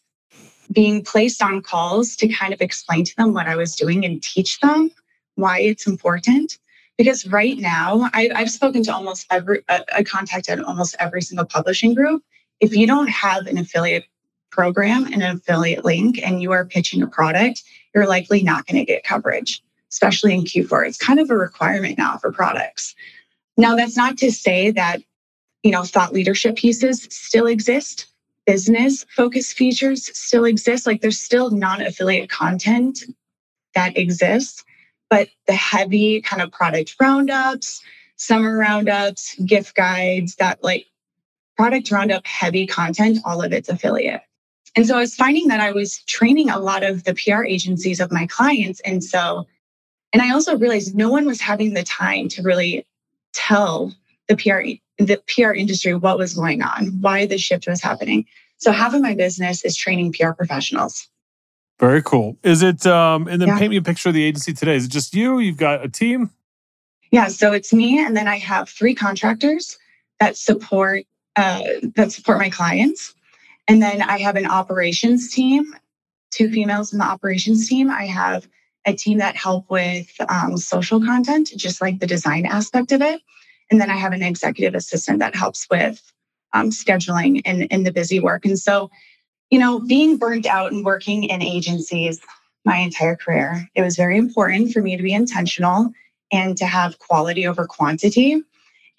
being 0.71 1.03
placed 1.03 1.41
on 1.41 1.63
calls 1.63 2.15
to 2.17 2.27
kind 2.27 2.53
of 2.53 2.61
explain 2.61 3.03
to 3.03 3.15
them 3.15 3.33
what 3.33 3.47
I 3.47 3.55
was 3.55 3.75
doing 3.75 4.05
and 4.05 4.21
teach 4.21 4.59
them 4.59 4.91
why 5.33 5.59
it's 5.59 5.87
important. 5.87 6.59
Because 6.99 7.25
right 7.25 7.57
now, 7.57 8.11
I, 8.13 8.29
have 8.35 8.51
spoken 8.51 8.83
to 8.83 8.93
almost 8.93 9.25
every, 9.31 9.63
I 9.67 10.03
contacted 10.03 10.59
almost 10.59 10.95
every 10.99 11.23
single 11.23 11.47
publishing 11.47 11.95
group. 11.95 12.21
If 12.59 12.75
you 12.75 12.85
don't 12.85 13.09
have 13.09 13.47
an 13.47 13.57
affiliate 13.57 14.05
program 14.51 15.05
and 15.05 15.23
an 15.23 15.37
affiliate 15.37 15.83
link 15.83 16.19
and 16.23 16.43
you 16.43 16.51
are 16.51 16.63
pitching 16.63 17.01
a 17.01 17.07
product, 17.07 17.63
you're 17.95 18.05
likely 18.05 18.43
not 18.43 18.67
going 18.67 18.77
to 18.77 18.85
get 18.85 19.03
coverage, 19.03 19.63
especially 19.89 20.35
in 20.35 20.41
Q4. 20.41 20.87
It's 20.87 20.97
kind 20.99 21.19
of 21.19 21.31
a 21.31 21.35
requirement 21.35 21.97
now 21.97 22.17
for 22.17 22.31
products. 22.31 22.93
Now, 23.57 23.75
that's 23.75 23.97
not 23.97 24.19
to 24.19 24.31
say 24.31 24.69
that 24.69 25.01
you 25.63 25.71
know, 25.71 25.83
thought 25.83 26.13
leadership 26.13 26.57
pieces 26.57 27.07
still 27.09 27.47
exist. 27.47 28.07
Business 28.45 29.05
focus 29.15 29.53
features 29.53 30.15
still 30.17 30.45
exist. 30.45 30.85
Like 30.85 31.01
there's 31.01 31.19
still 31.19 31.49
non 31.49 31.81
affiliate 31.81 32.29
content 32.29 33.03
that 33.73 33.97
exists, 33.97 34.63
but 35.09 35.29
the 35.47 35.53
heavy 35.53 36.21
kind 36.21 36.41
of 36.41 36.51
product 36.51 36.95
roundups, 36.99 37.81
summer 38.17 38.57
roundups, 38.57 39.35
gift 39.45 39.75
guides, 39.75 40.35
that 40.35 40.61
like 40.61 40.85
product 41.55 41.89
roundup 41.91 42.27
heavy 42.27 42.67
content, 42.67 43.19
all 43.25 43.41
of 43.41 43.53
it's 43.53 43.69
affiliate. 43.69 44.21
And 44.75 44.87
so 44.87 44.97
I 44.97 45.01
was 45.01 45.15
finding 45.15 45.47
that 45.49 45.59
I 45.59 45.71
was 45.71 45.99
training 46.05 46.49
a 46.49 46.59
lot 46.59 46.83
of 46.83 47.03
the 47.03 47.13
PR 47.13 47.43
agencies 47.43 47.99
of 47.99 48.11
my 48.11 48.25
clients. 48.27 48.79
And 48.81 49.03
so, 49.03 49.45
and 50.11 50.21
I 50.21 50.31
also 50.33 50.57
realized 50.57 50.95
no 50.95 51.09
one 51.09 51.25
was 51.25 51.39
having 51.39 51.73
the 51.73 51.83
time 51.83 52.27
to 52.29 52.41
really 52.41 52.85
tell 53.33 53.93
the 54.27 54.35
PR 54.35 54.61
the 54.97 55.21
PR 55.27 55.51
industry 55.51 55.93
what 55.95 56.17
was 56.17 56.33
going 56.33 56.61
on, 56.61 56.87
why 57.01 57.25
the 57.25 57.37
shift 57.37 57.67
was 57.67 57.81
happening. 57.81 58.25
So 58.57 58.71
half 58.71 58.93
of 58.93 59.01
my 59.01 59.15
business 59.15 59.65
is 59.65 59.75
training 59.75 60.13
PR 60.13 60.31
professionals. 60.31 61.07
Very 61.79 62.03
cool. 62.03 62.37
Is 62.43 62.61
it 62.61 62.85
um 62.85 63.27
and 63.27 63.41
then 63.41 63.49
yeah. 63.49 63.59
paint 63.59 63.71
me 63.71 63.77
a 63.77 63.81
picture 63.81 64.09
of 64.09 64.15
the 64.15 64.23
agency 64.23 64.53
today. 64.53 64.75
Is 64.75 64.85
it 64.85 64.91
just 64.91 65.13
you? 65.13 65.39
You've 65.39 65.57
got 65.57 65.83
a 65.83 65.89
team? 65.89 66.29
Yeah, 67.11 67.27
so 67.27 67.51
it's 67.51 67.73
me 67.73 67.99
and 67.99 68.15
then 68.15 68.27
I 68.27 68.37
have 68.37 68.69
three 68.69 68.95
contractors 68.95 69.77
that 70.19 70.37
support 70.37 71.05
uh, 71.35 71.63
that 71.95 72.11
support 72.11 72.37
my 72.37 72.49
clients. 72.49 73.15
And 73.67 73.81
then 73.81 74.01
I 74.01 74.19
have 74.19 74.35
an 74.35 74.45
operations 74.45 75.33
team, 75.33 75.73
two 76.31 76.49
females 76.49 76.93
in 76.93 76.99
the 76.99 77.05
operations 77.05 77.67
team. 77.67 77.89
I 77.89 78.05
have 78.05 78.47
a 78.85 78.93
team 78.93 79.19
that 79.19 79.35
help 79.35 79.69
with 79.69 80.09
um, 80.29 80.57
social 80.57 80.99
content, 80.99 81.51
just 81.55 81.81
like 81.81 81.99
the 81.99 82.07
design 82.07 82.45
aspect 82.45 82.91
of 82.91 83.01
it. 83.01 83.21
And 83.71 83.79
then 83.79 83.89
I 83.89 83.95
have 83.95 84.13
an 84.13 84.23
executive 84.23 84.75
assistant 84.75 85.19
that 85.19 85.35
helps 85.35 85.67
with 85.69 86.01
um, 86.53 86.69
scheduling 86.69 87.41
and, 87.45 87.67
and 87.71 87.85
the 87.85 87.91
busy 87.91 88.19
work. 88.19 88.45
And 88.45 88.59
so, 88.59 88.89
you 89.49 89.59
know, 89.59 89.79
being 89.79 90.17
burnt 90.17 90.45
out 90.45 90.71
and 90.71 90.85
working 90.85 91.23
in 91.23 91.41
agencies 91.41 92.19
my 92.65 92.77
entire 92.77 93.15
career, 93.15 93.69
it 93.75 93.81
was 93.81 93.97
very 93.97 94.17
important 94.17 94.71
for 94.71 94.81
me 94.81 94.95
to 94.95 95.03
be 95.03 95.13
intentional 95.13 95.91
and 96.31 96.57
to 96.57 96.65
have 96.65 96.99
quality 96.99 97.45
over 97.45 97.65
quantity. 97.65 98.41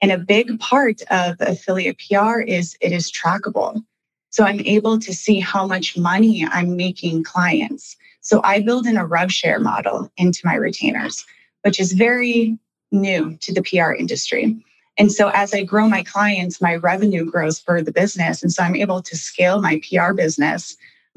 And 0.02 0.12
a 0.12 0.18
big 0.18 0.58
part 0.60 1.00
of 1.10 1.36
affiliate 1.40 1.98
PR 1.98 2.40
is 2.40 2.76
it 2.80 2.92
is 2.92 3.10
trackable. 3.10 3.82
So 4.30 4.44
I'm 4.44 4.60
able 4.60 4.98
to 4.98 5.14
see 5.14 5.40
how 5.40 5.66
much 5.66 5.96
money 5.96 6.46
I'm 6.50 6.76
making 6.76 7.22
clients. 7.24 7.96
So 8.20 8.40
I 8.42 8.60
build 8.60 8.86
in 8.86 8.96
a 8.96 9.06
rev 9.06 9.32
share 9.32 9.60
model 9.60 10.10
into 10.16 10.40
my 10.44 10.56
retainers, 10.56 11.24
which 11.62 11.78
is 11.78 11.92
very 11.92 12.58
new 12.94 13.36
to 13.42 13.52
the 13.52 13.62
PR 13.62 13.92
industry. 13.92 14.56
And 14.96 15.12
so 15.12 15.30
as 15.34 15.52
I 15.52 15.64
grow 15.64 15.88
my 15.88 16.02
clients, 16.04 16.60
my 16.60 16.76
revenue 16.76 17.28
grows 17.28 17.58
for 17.58 17.82
the 17.82 17.92
business. 17.92 18.42
And 18.42 18.52
so 18.52 18.62
I'm 18.62 18.76
able 18.76 19.02
to 19.02 19.16
scale 19.16 19.60
my 19.60 19.80
PR 19.88 20.12
business 20.12 20.76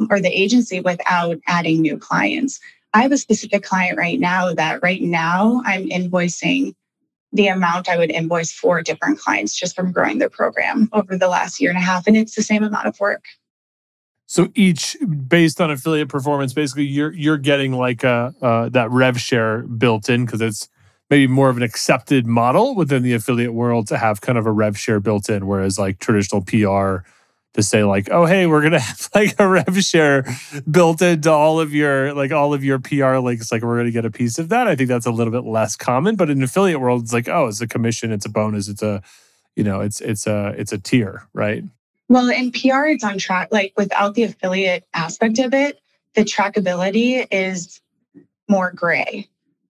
or 0.10 0.20
the 0.20 0.30
agency 0.30 0.80
without 0.80 1.38
adding 1.48 1.82
new 1.82 1.98
clients. 1.98 2.60
I 2.94 3.04
have 3.04 3.12
a 3.12 3.18
specific 3.18 3.64
client 3.64 3.98
right 3.98 4.20
now 4.20 4.54
that 4.54 4.82
right 4.82 5.02
now 5.02 5.62
I'm 5.66 5.88
invoicing 5.90 6.74
the 7.34 7.48
amount 7.48 7.90
I 7.90 7.98
would 7.98 8.10
invoice 8.10 8.52
for 8.52 8.82
different 8.82 9.20
clients 9.20 9.54
just 9.58 9.76
from 9.76 9.92
growing 9.92 10.18
their 10.18 10.30
program 10.30 10.90
over 10.94 11.18
the 11.18 11.28
last 11.28 11.60
year 11.60 11.70
and 11.70 11.78
a 11.78 11.82
half. 11.82 12.08
And 12.08 12.18
it's 12.18 12.36
the 12.36 12.42
same 12.42 12.64
amount 12.64 12.88
of 12.88 13.00
work. 13.00 13.26
So 14.26 14.50
each 14.56 14.98
based 15.28 15.62
on 15.62 15.72
affiliate 15.72 16.10
performance, 16.10 16.54
basically 16.54 16.86
you're 16.86 17.14
you're 17.14 17.38
getting 17.38 17.74
like 17.74 18.04
a 18.04 18.34
uh, 18.42 18.70
that 18.70 18.92
rev 18.92 19.20
share 19.20 19.60
built 19.64 20.10
in 20.10 20.26
because 20.26 20.42
it's 20.42 20.68
maybe 21.10 21.28
more 21.28 21.50
of 21.50 21.58
an 21.58 21.64
accepted 21.64 22.28
model 22.28 22.76
within 22.76 23.04
the 23.04 23.14
affiliate 23.14 23.54
world 23.54 23.88
to 23.88 23.98
have 23.98 24.22
kind 24.22 24.38
of 24.38 24.46
a 24.46 24.52
rev 24.52 24.78
share 24.78 25.00
built 25.00 25.30
in, 25.30 25.48
whereas 25.48 25.80
like 25.80 26.00
traditional 26.00 26.42
PR, 26.42 27.06
to 27.58 27.64
say 27.64 27.84
like, 27.84 28.08
oh 28.12 28.26
hey, 28.26 28.46
we're 28.46 28.62
gonna 28.62 28.80
have 28.92 29.10
like 29.14 29.36
a 29.40 29.48
rev 29.48 29.84
share 29.84 30.26
built 30.70 31.02
into 31.02 31.32
all 31.32 31.60
of 31.60 31.74
your 31.74 32.14
like 32.14 32.32
all 32.32 32.54
of 32.54 32.64
your 32.64 32.80
PR 32.80 33.18
links. 33.18 33.52
Like 33.52 33.64
we're 33.64 33.78
gonna 33.78 33.92
get 33.92 34.06
a 34.06 34.12
piece 34.12 34.38
of 34.40 34.50
that. 34.50 34.68
I 34.68 34.76
think 34.76 34.90
that's 34.90 35.06
a 35.06 35.12
little 35.12 35.32
bit 35.32 35.44
less 35.50 35.76
common, 35.76 36.16
but 36.16 36.30
in 36.30 36.42
affiliate 36.42 36.80
world, 36.80 37.04
it's 37.04 37.14
like, 37.14 37.28
oh, 37.28 37.48
it's 37.48 37.62
a 37.62 37.68
commission, 37.68 38.12
it's 38.12 38.26
a 38.26 38.30
bonus, 38.30 38.68
it's 38.68 38.84
a, 38.84 39.02
you 39.56 39.64
know, 39.64 39.82
it's 39.82 40.02
it's 40.02 40.28
a 40.28 40.54
it's 40.58 40.72
a 40.72 40.78
tier, 40.78 41.28
right? 41.34 41.64
Well, 42.10 42.30
in 42.30 42.52
PR, 42.52 42.86
it's 42.86 43.04
on 43.04 43.18
track. 43.18 43.50
Like 43.52 43.74
without 43.76 44.14
the 44.14 44.24
affiliate 44.24 44.86
aspect 44.94 45.40
of 45.40 45.54
it, 45.54 45.82
the 46.14 46.22
trackability 46.22 47.28
is 47.32 47.82
more 48.48 48.72
gray. 48.72 49.28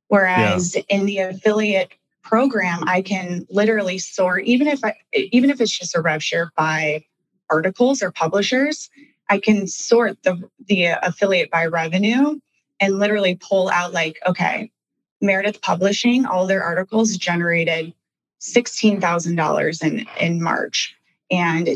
Whereas 0.08 0.76
yeah. 0.76 0.82
in 0.90 1.06
the 1.06 1.20
affiliate 1.20 1.92
program, 2.24 2.88
I 2.88 3.02
can 3.02 3.46
literally 3.50 3.98
sort, 3.98 4.44
even 4.44 4.68
if 4.68 4.84
I, 4.84 4.96
even 5.14 5.50
if 5.50 5.62
it's 5.62 5.78
just 5.78 5.96
a 5.96 6.02
rev 6.02 6.24
share 6.24 6.52
by 6.56 7.06
articles 7.50 8.02
or 8.02 8.12
publishers, 8.12 8.90
I 9.30 9.40
can 9.40 9.68
sort 9.68 10.22
the 10.24 10.50
the 10.68 10.86
affiliate 11.02 11.52
by 11.52 11.66
revenue 11.66 12.40
and 12.80 13.00
literally 13.00 13.36
pull 13.36 13.70
out 13.70 13.94
like, 13.94 14.18
okay, 14.26 14.72
Meredith 15.22 15.62
Publishing, 15.62 16.26
all 16.26 16.46
their 16.46 16.64
articles 16.64 17.18
generated 17.18 17.94
$16,000 18.42 19.84
in, 19.84 20.06
in 20.20 20.42
March. 20.42 20.96
And 21.32 21.70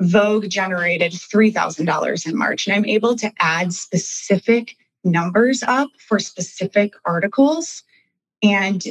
Vogue 0.00 0.48
generated 0.48 1.12
$3,000 1.12 2.26
in 2.28 2.36
March. 2.36 2.66
And 2.66 2.76
I'm 2.76 2.84
able 2.84 3.16
to 3.16 3.32
add 3.38 3.72
specific 3.72 4.76
numbers 5.04 5.62
up 5.62 5.90
for 5.98 6.18
specific 6.18 6.94
articles 7.04 7.82
and 8.42 8.84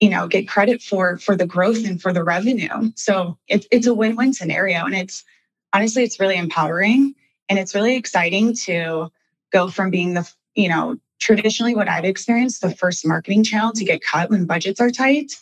you 0.00 0.10
know 0.10 0.26
get 0.26 0.48
credit 0.48 0.82
for 0.82 1.18
for 1.18 1.36
the 1.36 1.46
growth 1.46 1.84
and 1.84 2.00
for 2.00 2.12
the 2.12 2.24
revenue. 2.24 2.90
So 2.96 3.38
it's 3.48 3.66
it's 3.70 3.86
a 3.86 3.94
win-win 3.94 4.32
scenario 4.32 4.84
and 4.84 4.94
it's 4.94 5.24
honestly 5.72 6.02
it's 6.02 6.18
really 6.18 6.36
empowering 6.36 7.14
and 7.48 7.58
it's 7.58 7.74
really 7.74 7.96
exciting 7.96 8.54
to 8.54 9.10
go 9.52 9.68
from 9.68 9.90
being 9.90 10.14
the 10.14 10.30
you 10.54 10.68
know 10.68 10.96
traditionally 11.18 11.74
what 11.74 11.88
i've 11.88 12.04
experienced 12.04 12.60
the 12.60 12.74
first 12.74 13.06
marketing 13.06 13.42
channel 13.42 13.72
to 13.72 13.84
get 13.84 14.02
cut 14.02 14.28
when 14.28 14.44
budgets 14.44 14.80
are 14.80 14.90
tight 14.90 15.32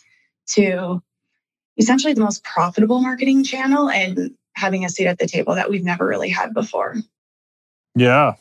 to 0.47 1.01
essentially 1.77 2.13
the 2.13 2.21
most 2.21 2.43
profitable 2.43 3.01
marketing 3.01 3.43
channel 3.43 3.89
and 3.89 4.31
having 4.53 4.85
a 4.85 4.89
seat 4.89 5.07
at 5.07 5.19
the 5.19 5.27
table 5.27 5.55
that 5.55 5.69
we've 5.69 5.83
never 5.83 6.07
really 6.07 6.29
had 6.29 6.53
before. 6.53 6.95
Yeah 7.93 8.35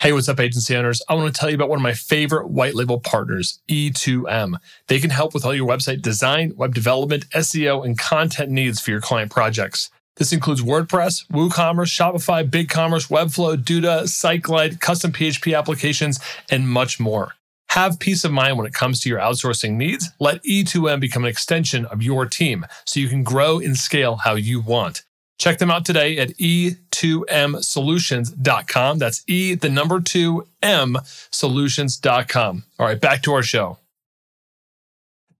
Hey, 0.00 0.12
what's 0.12 0.28
up, 0.28 0.38
agency 0.38 0.76
owners? 0.76 1.02
I 1.08 1.14
want 1.14 1.34
to 1.34 1.36
tell 1.36 1.50
you 1.50 1.56
about 1.56 1.70
one 1.70 1.80
of 1.80 1.82
my 1.82 1.92
favorite 1.92 2.50
white 2.50 2.76
label 2.76 3.00
partners, 3.00 3.58
E2M. 3.68 4.60
They 4.86 5.00
can 5.00 5.10
help 5.10 5.34
with 5.34 5.44
all 5.44 5.52
your 5.52 5.66
website 5.68 6.02
design, 6.02 6.52
web 6.54 6.72
development, 6.72 7.28
SEO, 7.30 7.84
and 7.84 7.98
content 7.98 8.48
needs 8.48 8.80
for 8.80 8.92
your 8.92 9.00
client 9.00 9.32
projects. 9.32 9.90
This 10.14 10.32
includes 10.32 10.62
WordPress, 10.62 11.26
WooCommerce, 11.32 11.90
Shopify, 11.90 12.48
BigCommerce, 12.48 13.10
Webflow, 13.10 13.56
Duda, 13.56 14.04
SiteGlide, 14.04 14.78
custom 14.78 15.10
PHP 15.10 15.58
applications, 15.58 16.20
and 16.48 16.68
much 16.68 17.00
more. 17.00 17.34
Have 17.70 17.98
peace 17.98 18.22
of 18.22 18.30
mind 18.30 18.56
when 18.56 18.68
it 18.68 18.74
comes 18.74 19.00
to 19.00 19.08
your 19.08 19.18
outsourcing 19.18 19.72
needs. 19.72 20.10
Let 20.20 20.44
E2M 20.44 21.00
become 21.00 21.24
an 21.24 21.28
extension 21.28 21.84
of 21.86 22.04
your 22.04 22.24
team 22.24 22.66
so 22.86 23.00
you 23.00 23.08
can 23.08 23.24
grow 23.24 23.58
and 23.58 23.76
scale 23.76 24.14
how 24.14 24.36
you 24.36 24.60
want. 24.60 25.02
Check 25.38 25.58
them 25.58 25.70
out 25.70 25.84
today 25.84 26.16
at 26.18 26.30
e2msolutions.com. 26.38 28.98
That's 28.98 29.22
E, 29.26 29.54
the 29.54 29.68
number 29.68 30.00
two 30.00 30.46
M 30.62 30.96
solutions.com. 31.30 32.64
All 32.78 32.86
right, 32.86 32.98
back 33.00 33.22
to 33.22 33.32
our 33.32 33.42
show. 33.42 33.78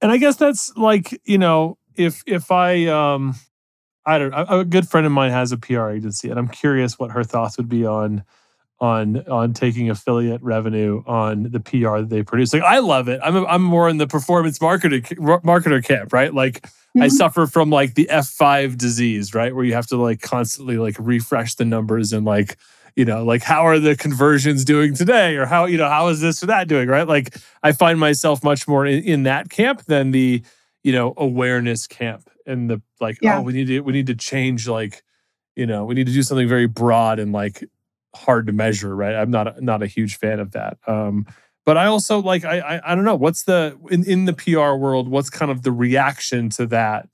And 0.00 0.11
I 0.12 0.19
guess 0.19 0.37
that's 0.37 0.76
like, 0.76 1.21
you 1.25 1.38
know, 1.38 1.76
if, 1.97 2.23
if 2.26 2.52
I, 2.52 2.87
um, 2.87 3.35
I 4.07 4.19
don't 4.19 4.33
a 4.33 4.64
good 4.64 4.88
friend 4.88 5.07
of 5.07 5.12
mine 5.12 5.33
has 5.33 5.52
a 5.52 5.59
PR 5.59 5.90
agency 5.90 6.31
and 6.31 6.38
I'm 6.38 6.49
curious 6.49 6.99
what 6.99 7.11
her 7.11 7.25
thoughts 7.25 7.58
would 7.58 7.69
be 7.69 7.84
on, 7.84 8.25
on 8.80 9.26
on 9.28 9.52
taking 9.52 9.91
affiliate 9.91 10.43
revenue 10.43 11.02
on 11.06 11.45
the 11.50 11.60
PR 11.60 11.99
that 11.99 12.10
they 12.10 12.23
produce. 12.23 12.52
Like 12.52 12.62
I 12.62 12.78
love 12.78 13.08
it. 13.08 13.21
I'm 13.23 13.36
a, 13.36 13.45
I'm 13.47 13.62
more 13.62 13.88
in 13.88 13.97
the 13.97 14.06
performance 14.06 14.58
marketer 14.58 15.02
marketer 15.43 15.84
camp, 15.84 16.12
right? 16.12 16.32
Like 16.32 16.62
mm-hmm. 16.62 17.02
I 17.02 17.08
suffer 17.08 17.47
from 17.47 17.71
like 17.71 17.95
the 17.95 18.08
F5 18.10 18.76
disease, 18.76 19.34
right? 19.34 19.54
Where 19.54 19.64
you 19.64 19.75
have 19.75 19.88
to 19.88 19.97
like 19.97 20.21
constantly 20.21 20.78
like 20.78 20.97
refresh 20.99 21.56
the 21.56 21.64
numbers 21.64 22.12
and 22.12 22.25
like 22.25 22.56
you 22.95 23.04
know 23.04 23.25
like 23.25 23.43
how 23.43 23.67
are 23.67 23.78
the 23.78 23.97
conversions 23.97 24.64
doing 24.64 24.95
today 24.95 25.36
or 25.36 25.47
how 25.47 25.67
you 25.67 25.76
know 25.76 25.88
how 25.88 26.08
is 26.08 26.21
this 26.21 26.43
or 26.43 26.47
that 26.47 26.67
doing 26.67 26.88
right 26.88 27.06
like 27.06 27.36
i 27.62 27.71
find 27.71 28.00
myself 28.00 28.43
much 28.43 28.67
more 28.67 28.84
in, 28.84 29.04
in 29.04 29.23
that 29.23 29.49
camp 29.50 29.84
than 29.84 30.10
the 30.10 30.43
you 30.82 30.91
know 30.91 31.14
awareness 31.17 31.86
camp 31.86 32.28
and 32.45 32.69
the 32.69 32.82
like 33.00 33.17
yeah. 33.23 33.38
oh 33.38 33.43
we 33.43 33.52
need 33.52 33.69
to 33.69 33.80
we 33.82 33.93
need 33.93 34.08
to 34.08 34.17
change 34.17 34.67
like 34.67 35.04
you 35.54 35.64
know 35.64 35.84
we 35.84 35.95
need 35.95 36.08
to 36.08 36.12
do 36.12 36.25
something 36.25 36.49
very 36.49 36.67
broad 36.67 37.21
and 37.21 37.32
like 37.32 37.62
hard 38.19 38.47
to 38.47 38.52
measure, 38.52 38.95
right? 38.95 39.15
I'm 39.15 39.31
not 39.31 39.63
not 39.63 39.83
a 39.83 39.87
huge 39.87 40.17
fan 40.17 40.41
of 40.41 40.52
that. 40.52 40.78
Um, 40.87 41.26
but 41.65 41.76
I 41.76 41.87
also 41.87 42.21
like 42.21 42.45
I, 42.45 42.61
I 42.61 42.93
I 42.93 42.95
don't 42.95 43.04
know 43.04 43.17
what's 43.17 43.45
the 43.45 43.78
in 43.91 44.04
in 44.04 44.25
the 44.25 44.33
PR 44.33 44.75
world 44.75 45.09
what's 45.09 45.31
kind 45.31 45.50
of 45.50 45.63
the 45.63 45.73
reaction 45.73 46.49
to 46.50 46.67
that 46.67 47.09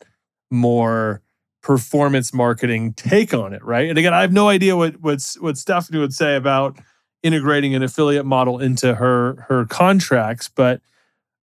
more 0.51 1.23
performance 1.63 2.33
marketing 2.35 2.93
take 2.93 3.33
on 3.33 3.53
it, 3.53 3.65
right? 3.65 3.89
And 3.89 3.99
again, 3.99 4.15
I 4.15 4.21
have 4.21 4.33
no 4.33 4.49
idea 4.49 4.77
what 4.77 5.01
what's 5.01 5.41
what 5.41 5.57
Stephanie 5.57 5.99
would 5.99 6.15
say 6.15 6.37
about 6.37 6.79
integrating 7.23 7.75
an 7.75 7.83
affiliate 7.83 8.27
model 8.27 8.59
into 8.61 8.95
her 8.95 9.47
her 9.49 9.65
contracts, 9.67 10.49
but 10.49 10.81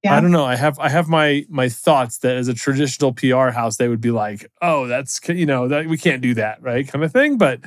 yeah. 0.02 0.16
I 0.16 0.20
don't 0.20 0.30
know. 0.30 0.44
I 0.44 0.56
have 0.56 0.78
I 0.78 0.88
have 0.88 1.08
my 1.08 1.44
my 1.48 1.68
thoughts 1.68 2.18
that 2.18 2.36
as 2.36 2.48
a 2.48 2.54
traditional 2.54 3.12
PR 3.12 3.48
house, 3.50 3.76
they 3.76 3.88
would 3.88 4.00
be 4.00 4.10
like, 4.10 4.50
"Oh, 4.62 4.86
that's 4.86 5.20
you 5.28 5.44
know 5.44 5.68
that 5.68 5.86
we 5.86 5.98
can't 5.98 6.22
do 6.22 6.34
that, 6.34 6.62
right?" 6.62 6.88
kind 6.88 7.04
of 7.04 7.12
thing. 7.12 7.36
But 7.36 7.60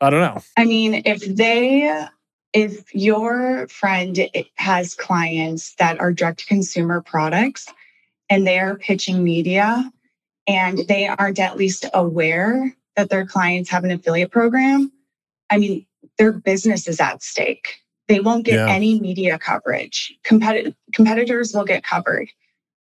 I 0.00 0.10
don't 0.10 0.20
know. 0.20 0.42
I 0.56 0.64
mean, 0.64 1.02
if 1.04 1.24
they, 1.24 2.06
if 2.52 2.94
your 2.94 3.66
friend 3.68 4.18
has 4.54 4.94
clients 4.94 5.74
that 5.76 6.00
are 6.00 6.12
direct 6.12 6.40
to 6.40 6.46
consumer 6.46 7.00
products 7.00 7.66
and 8.30 8.46
they're 8.46 8.76
pitching 8.76 9.24
media 9.24 9.90
and 10.46 10.78
they 10.88 11.08
aren't 11.08 11.38
at 11.38 11.56
least 11.56 11.86
aware 11.94 12.74
that 12.96 13.10
their 13.10 13.26
clients 13.26 13.70
have 13.70 13.84
an 13.84 13.90
affiliate 13.90 14.30
program, 14.30 14.92
I 15.50 15.58
mean, 15.58 15.86
their 16.16 16.32
business 16.32 16.86
is 16.86 17.00
at 17.00 17.22
stake. 17.22 17.80
They 18.06 18.20
won't 18.20 18.44
get 18.44 18.54
yeah. 18.54 18.72
any 18.72 19.00
media 19.00 19.38
coverage. 19.38 20.14
Compet- 20.24 20.74
competitors 20.94 21.52
will 21.52 21.64
get 21.64 21.82
covered 21.82 22.28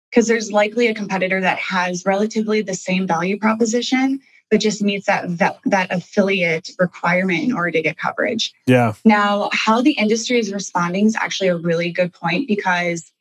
because 0.10 0.28
there's 0.28 0.52
likely 0.52 0.88
a 0.88 0.96
competitor 0.96 1.40
that 1.42 1.60
has 1.60 2.06
relatively 2.06 2.62
the 2.62 2.74
same 2.74 3.06
value 3.06 3.38
proposition 3.38 4.20
but 4.52 4.60
just 4.60 4.84
meets 4.84 5.08
that, 5.08 5.38
that 5.38 5.58
that 5.66 5.88
affiliate 5.92 6.70
requirement 6.78 7.42
in 7.42 7.54
order 7.54 7.72
to 7.72 7.82
get 7.82 7.98
coverage. 7.98 8.54
Yeah. 8.68 8.94
Now, 9.06 9.50
how 9.54 9.82
the 9.82 9.94
industry 9.94 10.38
is 10.38 10.54
responding 10.54 11.08
is 11.08 11.16
actually 11.16 11.48
a 11.48 11.56
really 11.56 11.92
good 11.92 12.14
point 12.14 12.48
because 12.50 13.12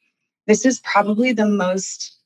this 0.48 0.66
is 0.66 0.80
probably 0.80 1.32
the 1.32 1.46
most 1.46 2.16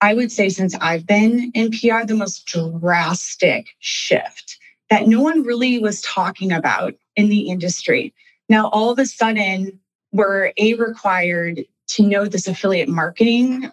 I 0.00 0.12
would 0.12 0.30
say 0.30 0.50
since 0.50 0.74
I've 0.74 1.06
been 1.06 1.50
in 1.54 1.70
PR 1.70 2.04
the 2.04 2.14
most 2.14 2.46
drastic 2.46 3.68
shift 3.78 4.58
that 4.90 5.08
no 5.08 5.22
one 5.22 5.42
really 5.42 5.78
was 5.78 6.02
talking 6.02 6.52
about 6.52 6.94
in 7.16 7.30
the 7.30 7.48
industry. 7.48 8.12
Now 8.50 8.68
all 8.68 8.90
of 8.90 8.98
a 8.98 9.06
sudden 9.06 9.80
we're 10.12 10.52
a 10.58 10.74
required 10.74 11.64
to 11.86 12.02
know 12.02 12.26
this 12.26 12.46
affiliate 12.46 12.88
marketing 12.88 13.72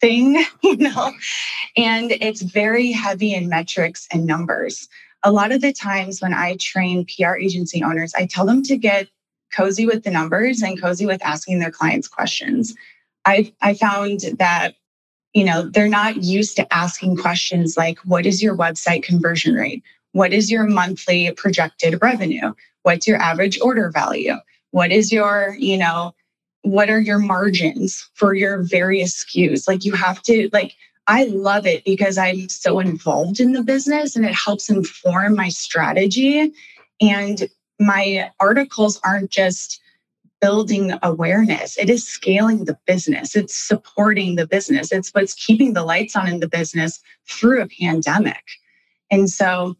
thing, 0.00 0.44
you 0.62 0.76
know, 0.76 1.12
and 1.76 2.12
it's 2.12 2.42
very 2.42 2.92
heavy 2.92 3.34
in 3.34 3.48
metrics 3.48 4.06
and 4.12 4.26
numbers. 4.26 4.88
A 5.22 5.32
lot 5.32 5.52
of 5.52 5.60
the 5.60 5.72
times 5.72 6.20
when 6.22 6.32
I 6.32 6.56
train 6.56 7.06
PR 7.06 7.36
agency 7.36 7.82
owners, 7.82 8.14
I 8.14 8.26
tell 8.26 8.46
them 8.46 8.62
to 8.64 8.76
get 8.76 9.08
cozy 9.54 9.86
with 9.86 10.04
the 10.04 10.10
numbers 10.10 10.62
and 10.62 10.80
cozy 10.80 11.06
with 11.06 11.22
asking 11.24 11.58
their 11.58 11.70
clients 11.70 12.08
questions. 12.08 12.74
I 13.26 13.52
I 13.60 13.74
found 13.74 14.20
that 14.38 14.74
you 15.34 15.44
know 15.44 15.62
they're 15.62 15.88
not 15.88 16.22
used 16.22 16.56
to 16.56 16.72
asking 16.72 17.16
questions 17.16 17.76
like 17.76 17.98
what 18.00 18.24
is 18.24 18.42
your 18.42 18.56
website 18.56 19.02
conversion 19.02 19.54
rate? 19.54 19.82
What 20.12 20.32
is 20.32 20.50
your 20.50 20.66
monthly 20.66 21.30
projected 21.32 22.00
revenue? 22.02 22.54
What's 22.82 23.06
your 23.06 23.18
average 23.18 23.60
order 23.60 23.90
value? 23.90 24.36
What 24.70 24.92
is 24.92 25.12
your, 25.12 25.56
you 25.58 25.76
know, 25.76 26.14
what 26.62 26.90
are 26.90 27.00
your 27.00 27.18
margins 27.18 28.08
for 28.14 28.34
your 28.34 28.62
various 28.62 29.24
SKUs? 29.24 29.66
Like 29.66 29.84
you 29.84 29.92
have 29.94 30.22
to 30.22 30.48
like 30.52 30.74
I 31.06 31.24
love 31.24 31.66
it 31.66 31.84
because 31.84 32.18
I'm 32.18 32.48
so 32.48 32.78
involved 32.78 33.40
in 33.40 33.52
the 33.52 33.62
business 33.62 34.14
and 34.14 34.24
it 34.24 34.34
helps 34.34 34.68
inform 34.68 35.34
my 35.34 35.48
strategy 35.48 36.52
and 37.00 37.48
my 37.80 38.30
articles 38.38 39.00
aren't 39.02 39.30
just 39.30 39.80
building 40.40 40.92
awareness. 41.02 41.76
It 41.78 41.90
is 41.90 42.06
scaling 42.06 42.64
the 42.64 42.78
business. 42.86 43.36
It's 43.36 43.54
supporting 43.54 44.36
the 44.36 44.46
business. 44.46 44.92
It's 44.92 45.10
what's 45.10 45.34
keeping 45.34 45.72
the 45.72 45.84
lights 45.84 46.16
on 46.16 46.28
in 46.28 46.40
the 46.40 46.48
business 46.48 47.00
through 47.26 47.62
a 47.62 47.68
pandemic. 47.68 48.44
And 49.10 49.28
so 49.28 49.76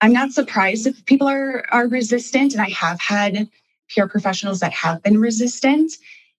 I'm 0.00 0.12
not 0.12 0.32
surprised 0.32 0.86
if 0.86 1.04
people 1.06 1.28
are 1.28 1.64
are 1.70 1.88
resistant 1.88 2.52
and 2.52 2.60
I 2.60 2.70
have 2.70 3.00
had 3.00 3.48
PR 3.88 4.06
professionals 4.06 4.60
that 4.60 4.72
have 4.72 5.02
been 5.02 5.18
resistant. 5.18 5.92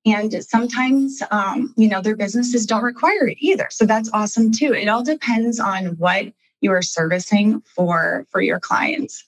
And 0.05 0.43
sometimes, 0.43 1.21
um, 1.31 1.73
you 1.77 1.87
know, 1.87 2.01
their 2.01 2.15
businesses 2.15 2.65
don't 2.65 2.83
require 2.83 3.27
it 3.27 3.37
either. 3.39 3.67
So 3.71 3.85
that's 3.85 4.09
awesome 4.13 4.51
too. 4.51 4.73
It 4.73 4.87
all 4.87 5.03
depends 5.03 5.59
on 5.59 5.97
what 5.97 6.25
you 6.61 6.71
are 6.71 6.81
servicing 6.81 7.61
for 7.61 8.25
for 8.29 8.41
your 8.41 8.59
clients, 8.59 9.27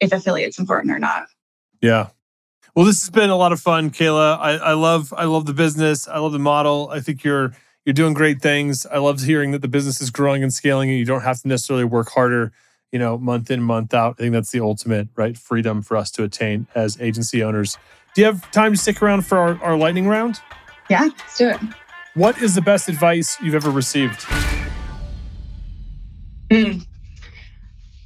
if 0.00 0.12
affiliate's 0.12 0.58
important 0.58 0.92
or 0.92 0.98
not. 0.98 1.26
Yeah. 1.80 2.08
Well, 2.74 2.84
this 2.84 3.02
has 3.02 3.10
been 3.10 3.30
a 3.30 3.36
lot 3.36 3.52
of 3.52 3.60
fun, 3.60 3.90
Kaila. 3.90 4.38
I, 4.38 4.52
I 4.56 4.72
love 4.74 5.12
I 5.16 5.24
love 5.24 5.46
the 5.46 5.54
business. 5.54 6.06
I 6.08 6.18
love 6.18 6.32
the 6.32 6.38
model. 6.38 6.88
I 6.92 7.00
think 7.00 7.24
you're 7.24 7.52
you're 7.84 7.94
doing 7.94 8.14
great 8.14 8.40
things. 8.40 8.86
I 8.86 8.98
love 8.98 9.20
hearing 9.20 9.52
that 9.52 9.62
the 9.62 9.68
business 9.68 10.00
is 10.00 10.10
growing 10.10 10.42
and 10.42 10.52
scaling, 10.52 10.90
and 10.90 10.98
you 10.98 11.04
don't 11.04 11.22
have 11.22 11.40
to 11.42 11.48
necessarily 11.48 11.84
work 11.84 12.10
harder, 12.10 12.52
you 12.92 12.98
know, 12.98 13.18
month 13.18 13.50
in 13.50 13.62
month 13.62 13.94
out. 13.94 14.16
I 14.18 14.22
think 14.22 14.32
that's 14.32 14.50
the 14.50 14.60
ultimate 14.60 15.08
right 15.16 15.36
freedom 15.36 15.82
for 15.82 15.96
us 15.96 16.10
to 16.12 16.24
attain 16.24 16.66
as 16.74 17.00
agency 17.00 17.42
owners. 17.42 17.76
Do 18.14 18.22
you 18.22 18.26
have 18.26 18.50
time 18.50 18.72
to 18.72 18.78
stick 18.78 19.02
around 19.02 19.26
for 19.26 19.38
our, 19.38 19.62
our 19.62 19.76
lightning 19.76 20.08
round? 20.08 20.40
Yeah, 20.88 21.02
let's 21.02 21.36
do 21.36 21.50
it. 21.50 21.60
What 22.14 22.40
is 22.42 22.54
the 22.54 22.62
best 22.62 22.88
advice 22.88 23.36
you've 23.40 23.54
ever 23.54 23.70
received? 23.70 24.20
Mm. 26.50 26.86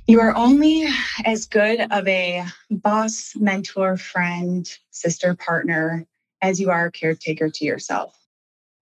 You 0.09 0.21
are 0.21 0.35
only 0.35 0.87
as 1.25 1.47
good 1.47 1.81
of 1.91 2.07
a 2.09 2.45
boss, 2.71 3.35
mentor, 3.37 3.97
friend, 3.97 4.69
sister, 4.91 5.35
partner 5.35 6.07
as 6.43 6.61
you 6.61 6.71
are 6.71 6.87
a 6.87 6.93
caretaker 6.93 7.49
to 7.49 7.65
yourself. 7.65 8.19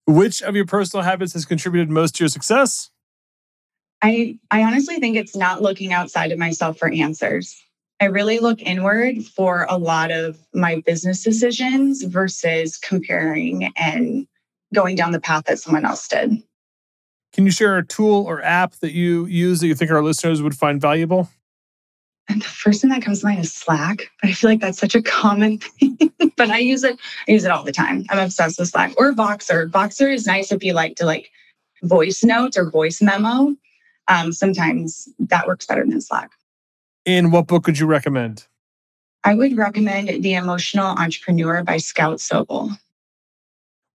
Which 0.07 0.43
of 0.43 0.57
your 0.57 0.65
personal 0.65 1.05
habits 1.05 1.35
has 1.35 1.45
contributed 1.45 1.91
most 1.91 2.17
to 2.17 2.25
your 2.25 2.29
success? 2.31 2.91
I, 4.03 4.39
I 4.51 4.63
honestly 4.63 4.99
think 4.99 5.17
it's 5.17 5.37
not 5.37 5.63
looking 5.63 5.93
outside 5.93 6.33
of 6.33 6.39
myself 6.39 6.79
for 6.79 6.91
answers. 6.91 7.63
I 8.01 8.07
really 8.07 8.39
look 8.39 8.63
inward 8.63 9.25
for 9.25 9.67
a 9.69 9.77
lot 9.77 10.11
of 10.11 10.39
my 10.55 10.83
business 10.87 11.23
decisions 11.23 12.03
versus 12.03 12.79
comparing 12.79 13.71
and 13.77 14.27
going 14.73 14.97
down 14.97 15.13
the 15.13 15.21
path 15.21 15.45
that 15.45 15.59
someone 15.59 15.85
else 15.85 16.09
did. 16.09 16.43
Can 17.33 17.45
you 17.45 17.53
share 17.53 17.77
a 17.77 17.87
tool 17.87 18.25
or 18.27 18.43
app 18.43 18.73
that 18.77 18.93
you 18.93 19.27
use 19.27 19.61
that 19.61 19.67
you 19.67 19.75
think 19.75 19.91
our 19.91 20.03
listeners 20.03 20.43
would 20.43 20.57
find 20.57 20.81
valuable? 20.81 21.29
And 22.29 22.41
the 22.41 22.47
first 22.47 22.81
thing 22.81 22.91
that 22.91 23.03
comes 23.03 23.21
to 23.21 23.27
mind 23.27 23.41
is 23.41 23.53
Slack, 23.53 24.09
but 24.23 24.31
I 24.31 24.33
feel 24.33 24.51
like 24.51 24.61
that's 24.61 24.79
such 24.79 24.95
a 24.95 25.03
common 25.03 25.59
thing. 25.59 25.99
but 26.37 26.49
I 26.51 26.59
use 26.59 26.85
it, 26.85 26.99
I 27.29 27.33
use 27.33 27.45
it 27.45 27.51
all 27.51 27.65
the 27.65 27.73
time. 27.73 28.07
I'm 28.09 28.19
obsessed 28.19 28.59
with 28.59 28.69
Slack 28.69 28.95
or 28.97 29.13
Voxer. 29.13 29.69
Voxer 29.69 30.13
is 30.13 30.27
nice 30.27 30.53
if 30.53 30.63
you 30.63 30.73
like 30.73 30.97
to 30.97 31.05
like 31.05 31.31
voice 31.83 32.25
notes 32.25 32.57
or 32.57 32.71
voice 32.71 33.03
memo. 33.03 33.55
Um, 34.11 34.33
sometimes 34.33 35.09
that 35.19 35.47
works 35.47 35.65
better 35.65 35.87
than 35.87 36.01
Slack. 36.01 36.33
And 37.07 37.33
what 37.33 37.47
book 37.47 37.67
would 37.67 37.79
you 37.79 37.87
recommend? 37.87 38.47
I 39.25 39.35
would 39.35 39.57
recommend 39.57 40.23
The 40.23 40.35
Emotional 40.35 40.87
Entrepreneur 40.87 41.63
by 41.63 41.77
Scout 41.77 42.19
Sobel. 42.19 42.77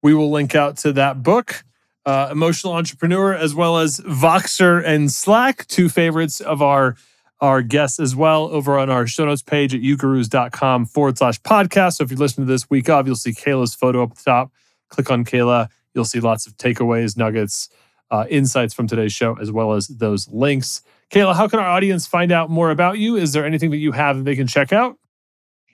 We 0.01 0.13
will 0.13 0.32
link 0.32 0.56
out 0.56 0.78
to 0.78 0.93
that 0.93 1.21
book 1.21 1.63
uh, 2.06 2.30
Emotional 2.32 2.73
Entrepreneur, 2.73 3.34
as 3.34 3.56
well 3.56 3.78
as 3.78 3.99
Voxer 4.01 4.84
and 4.86 5.12
Slack, 5.12 5.67
two 5.67 5.89
favorites 5.89 6.39
of 6.41 6.62
our 6.62 6.95
our 7.41 7.62
guests 7.62 7.99
as 7.99 8.15
well 8.15 8.45
over 8.45 8.80
on 8.80 8.89
our 8.89 9.06
show 9.06 9.25
notes 9.25 9.41
page 9.41 9.75
at 9.75 9.82
ugurus.com 9.82 10.86
forward 10.86 11.17
slash 11.17 11.39
podcast. 11.41 11.95
So 11.95 12.06
if 12.06 12.10
you 12.10 12.15
listen 12.15 12.45
to 12.45 12.47
this 12.47 12.69
week 12.69 12.89
of, 12.89 13.08
you'll 13.08 13.17
see 13.17 13.34
Kaila's 13.34 13.75
photo 13.75 14.04
up 14.04 14.12
at 14.12 14.17
the 14.17 14.23
top. 14.23 14.51
Click 14.88 15.12
on 15.12 15.25
Kaila. 15.25 15.67
You'll 15.93 16.06
see 16.06 16.21
lots 16.21 16.47
of 16.47 16.56
takeaways, 16.56 17.17
nuggets, 17.17 17.67
uh, 18.11 18.25
insights 18.29 18.73
from 18.73 18.87
today's 18.87 19.13
show, 19.13 19.37
as 19.39 19.51
well 19.51 19.73
as 19.73 19.87
those 19.87 20.27
links. 20.29 20.81
Kaila, 21.11 21.35
how 21.35 21.47
can 21.47 21.59
our 21.59 21.67
audience 21.67 22.07
find 22.07 22.31
out 22.31 22.49
more 22.49 22.71
about 22.71 22.97
you? 22.97 23.15
Is 23.15 23.33
there 23.33 23.45
anything 23.45 23.71
that 23.71 23.77
you 23.77 23.91
have 23.91 24.17
that 24.17 24.23
they 24.23 24.35
can 24.35 24.47
check 24.47 24.73
out? 24.73 24.97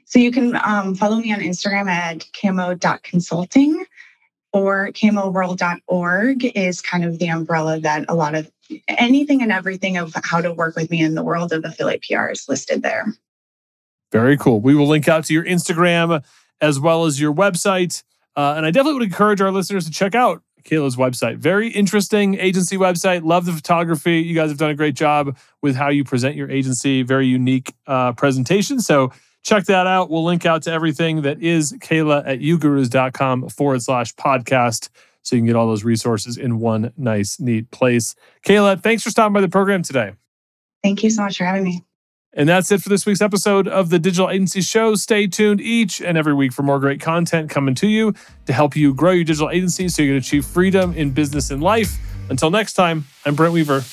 So 0.05 0.19
you 0.19 0.31
can 0.31 0.59
um, 0.63 0.95
follow 0.95 1.17
me 1.17 1.33
on 1.33 1.39
Instagram 1.39 1.89
at 1.89 2.25
camo.consulting 2.33 3.85
or 4.53 4.89
camoworld.org 4.91 6.45
is 6.57 6.81
kind 6.81 7.05
of 7.05 7.19
the 7.19 7.29
umbrella 7.29 7.79
that 7.79 8.05
a 8.09 8.15
lot 8.15 8.35
of 8.35 8.51
anything 8.87 9.41
and 9.41 9.51
everything 9.51 9.97
of 9.97 10.13
how 10.23 10.41
to 10.41 10.53
work 10.53 10.75
with 10.75 10.91
me 10.91 11.01
in 11.01 11.15
the 11.15 11.23
world 11.23 11.53
of 11.53 11.63
affiliate 11.63 12.03
PR 12.03 12.27
is 12.27 12.47
listed 12.49 12.81
there. 12.81 13.13
Very 14.11 14.37
cool. 14.37 14.59
We 14.59 14.75
will 14.75 14.87
link 14.87 15.07
out 15.07 15.25
to 15.25 15.33
your 15.33 15.45
Instagram 15.45 16.23
as 16.59 16.79
well 16.79 17.05
as 17.05 17.19
your 17.19 17.33
website. 17.33 18.03
Uh, 18.35 18.53
and 18.57 18.65
I 18.65 18.71
definitely 18.71 18.99
would 18.99 19.03
encourage 19.07 19.41
our 19.41 19.51
listeners 19.51 19.85
to 19.85 19.91
check 19.91 20.15
out 20.15 20.41
Kaila's 20.63 20.95
website. 20.95 21.37
Very 21.37 21.69
interesting 21.69 22.37
agency 22.39 22.77
website. 22.77 23.23
Love 23.23 23.45
the 23.45 23.53
photography. 23.53 24.19
You 24.19 24.35
guys 24.35 24.49
have 24.49 24.57
done 24.57 24.71
a 24.71 24.75
great 24.75 24.95
job 24.95 25.37
with 25.61 25.75
how 25.75 25.89
you 25.89 26.03
present 26.03 26.35
your 26.35 26.49
agency. 26.49 27.03
Very 27.03 27.27
unique 27.27 27.73
uh, 27.87 28.13
presentation. 28.13 28.79
So 28.79 29.11
check 29.43 29.65
that 29.65 29.87
out. 29.87 30.09
We'll 30.09 30.23
link 30.23 30.45
out 30.45 30.63
to 30.63 30.71
everything 30.71 31.21
that 31.23 31.41
is 31.41 31.73
Kaila 31.73 32.27
at 32.27 32.39
ugurus.com 32.39 33.49
forward 33.49 33.81
slash 33.81 34.13
podcast. 34.15 34.89
So 35.23 35.35
you 35.35 35.41
can 35.41 35.47
get 35.47 35.55
all 35.55 35.67
those 35.67 35.83
resources 35.83 36.37
in 36.37 36.59
one 36.59 36.91
nice, 36.97 37.39
neat 37.39 37.69
place. 37.71 38.15
Kaila, 38.45 38.81
thanks 38.81 39.03
for 39.03 39.09
stopping 39.09 39.33
by 39.33 39.41
the 39.41 39.49
program 39.49 39.83
today. 39.83 40.13
Thank 40.83 41.03
you 41.03 41.09
so 41.11 41.21
much 41.21 41.37
for 41.37 41.45
having 41.45 41.63
me. 41.63 41.83
And 42.33 42.47
that's 42.47 42.71
it 42.71 42.81
for 42.81 42.87
this 42.87 43.05
week's 43.05 43.19
episode 43.19 43.67
of 43.67 43.89
the 43.89 43.99
Digital 43.99 44.29
Agency 44.29 44.61
Show. 44.61 44.95
Stay 44.95 45.27
tuned 45.27 45.59
each 45.59 46.01
and 46.01 46.17
every 46.17 46.33
week 46.33 46.53
for 46.53 46.63
more 46.63 46.79
great 46.79 47.01
content 47.01 47.49
coming 47.49 47.75
to 47.75 47.87
you 47.87 48.13
to 48.45 48.53
help 48.53 48.73
you 48.73 48.93
grow 48.93 49.11
your 49.11 49.25
digital 49.25 49.49
agency 49.49 49.89
so 49.89 50.01
you 50.01 50.11
can 50.11 50.17
achieve 50.17 50.45
freedom 50.45 50.93
in 50.93 51.11
business 51.11 51.51
and 51.51 51.61
life. 51.61 51.97
Until 52.29 52.49
next 52.49 52.73
time, 52.73 53.05
I'm 53.25 53.35
Brent 53.35 53.51
Weaver. 53.53 53.83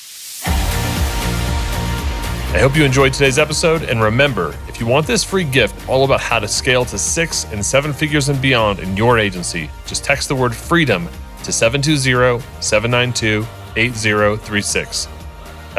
I 2.51 2.59
hope 2.59 2.77
you 2.77 2.85
enjoyed 2.85 3.11
today's 3.11 3.37
episode. 3.37 3.83
And 3.83 4.01
remember, 4.01 4.55
if 4.69 4.79
you 4.79 4.87
want 4.87 5.05
this 5.05 5.21
free 5.23 5.43
gift 5.43 5.89
all 5.89 6.05
about 6.05 6.21
how 6.21 6.39
to 6.39 6.47
scale 6.47 6.85
to 6.85 6.97
six 6.97 7.45
and 7.51 7.63
seven 7.63 7.91
figures 7.91 8.29
and 8.29 8.41
beyond 8.41 8.79
in 8.79 8.95
your 8.95 9.19
agency, 9.19 9.69
just 9.85 10.05
text 10.05 10.29
the 10.29 10.35
word 10.35 10.55
freedom 10.55 11.09
to 11.43 11.51
720 11.51 12.41
792 12.61 13.45
8036. 13.75 15.18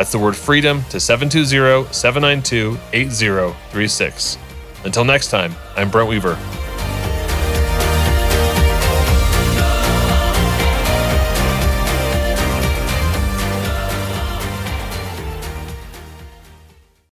That's 0.00 0.12
the 0.12 0.18
word 0.18 0.34
freedom 0.34 0.82
to 0.84 0.98
720 0.98 1.92
792 1.92 2.78
8036. 2.94 4.38
Until 4.86 5.04
next 5.04 5.28
time, 5.28 5.54
I'm 5.76 5.90
Brent 5.90 6.08
Weaver. 6.08 6.38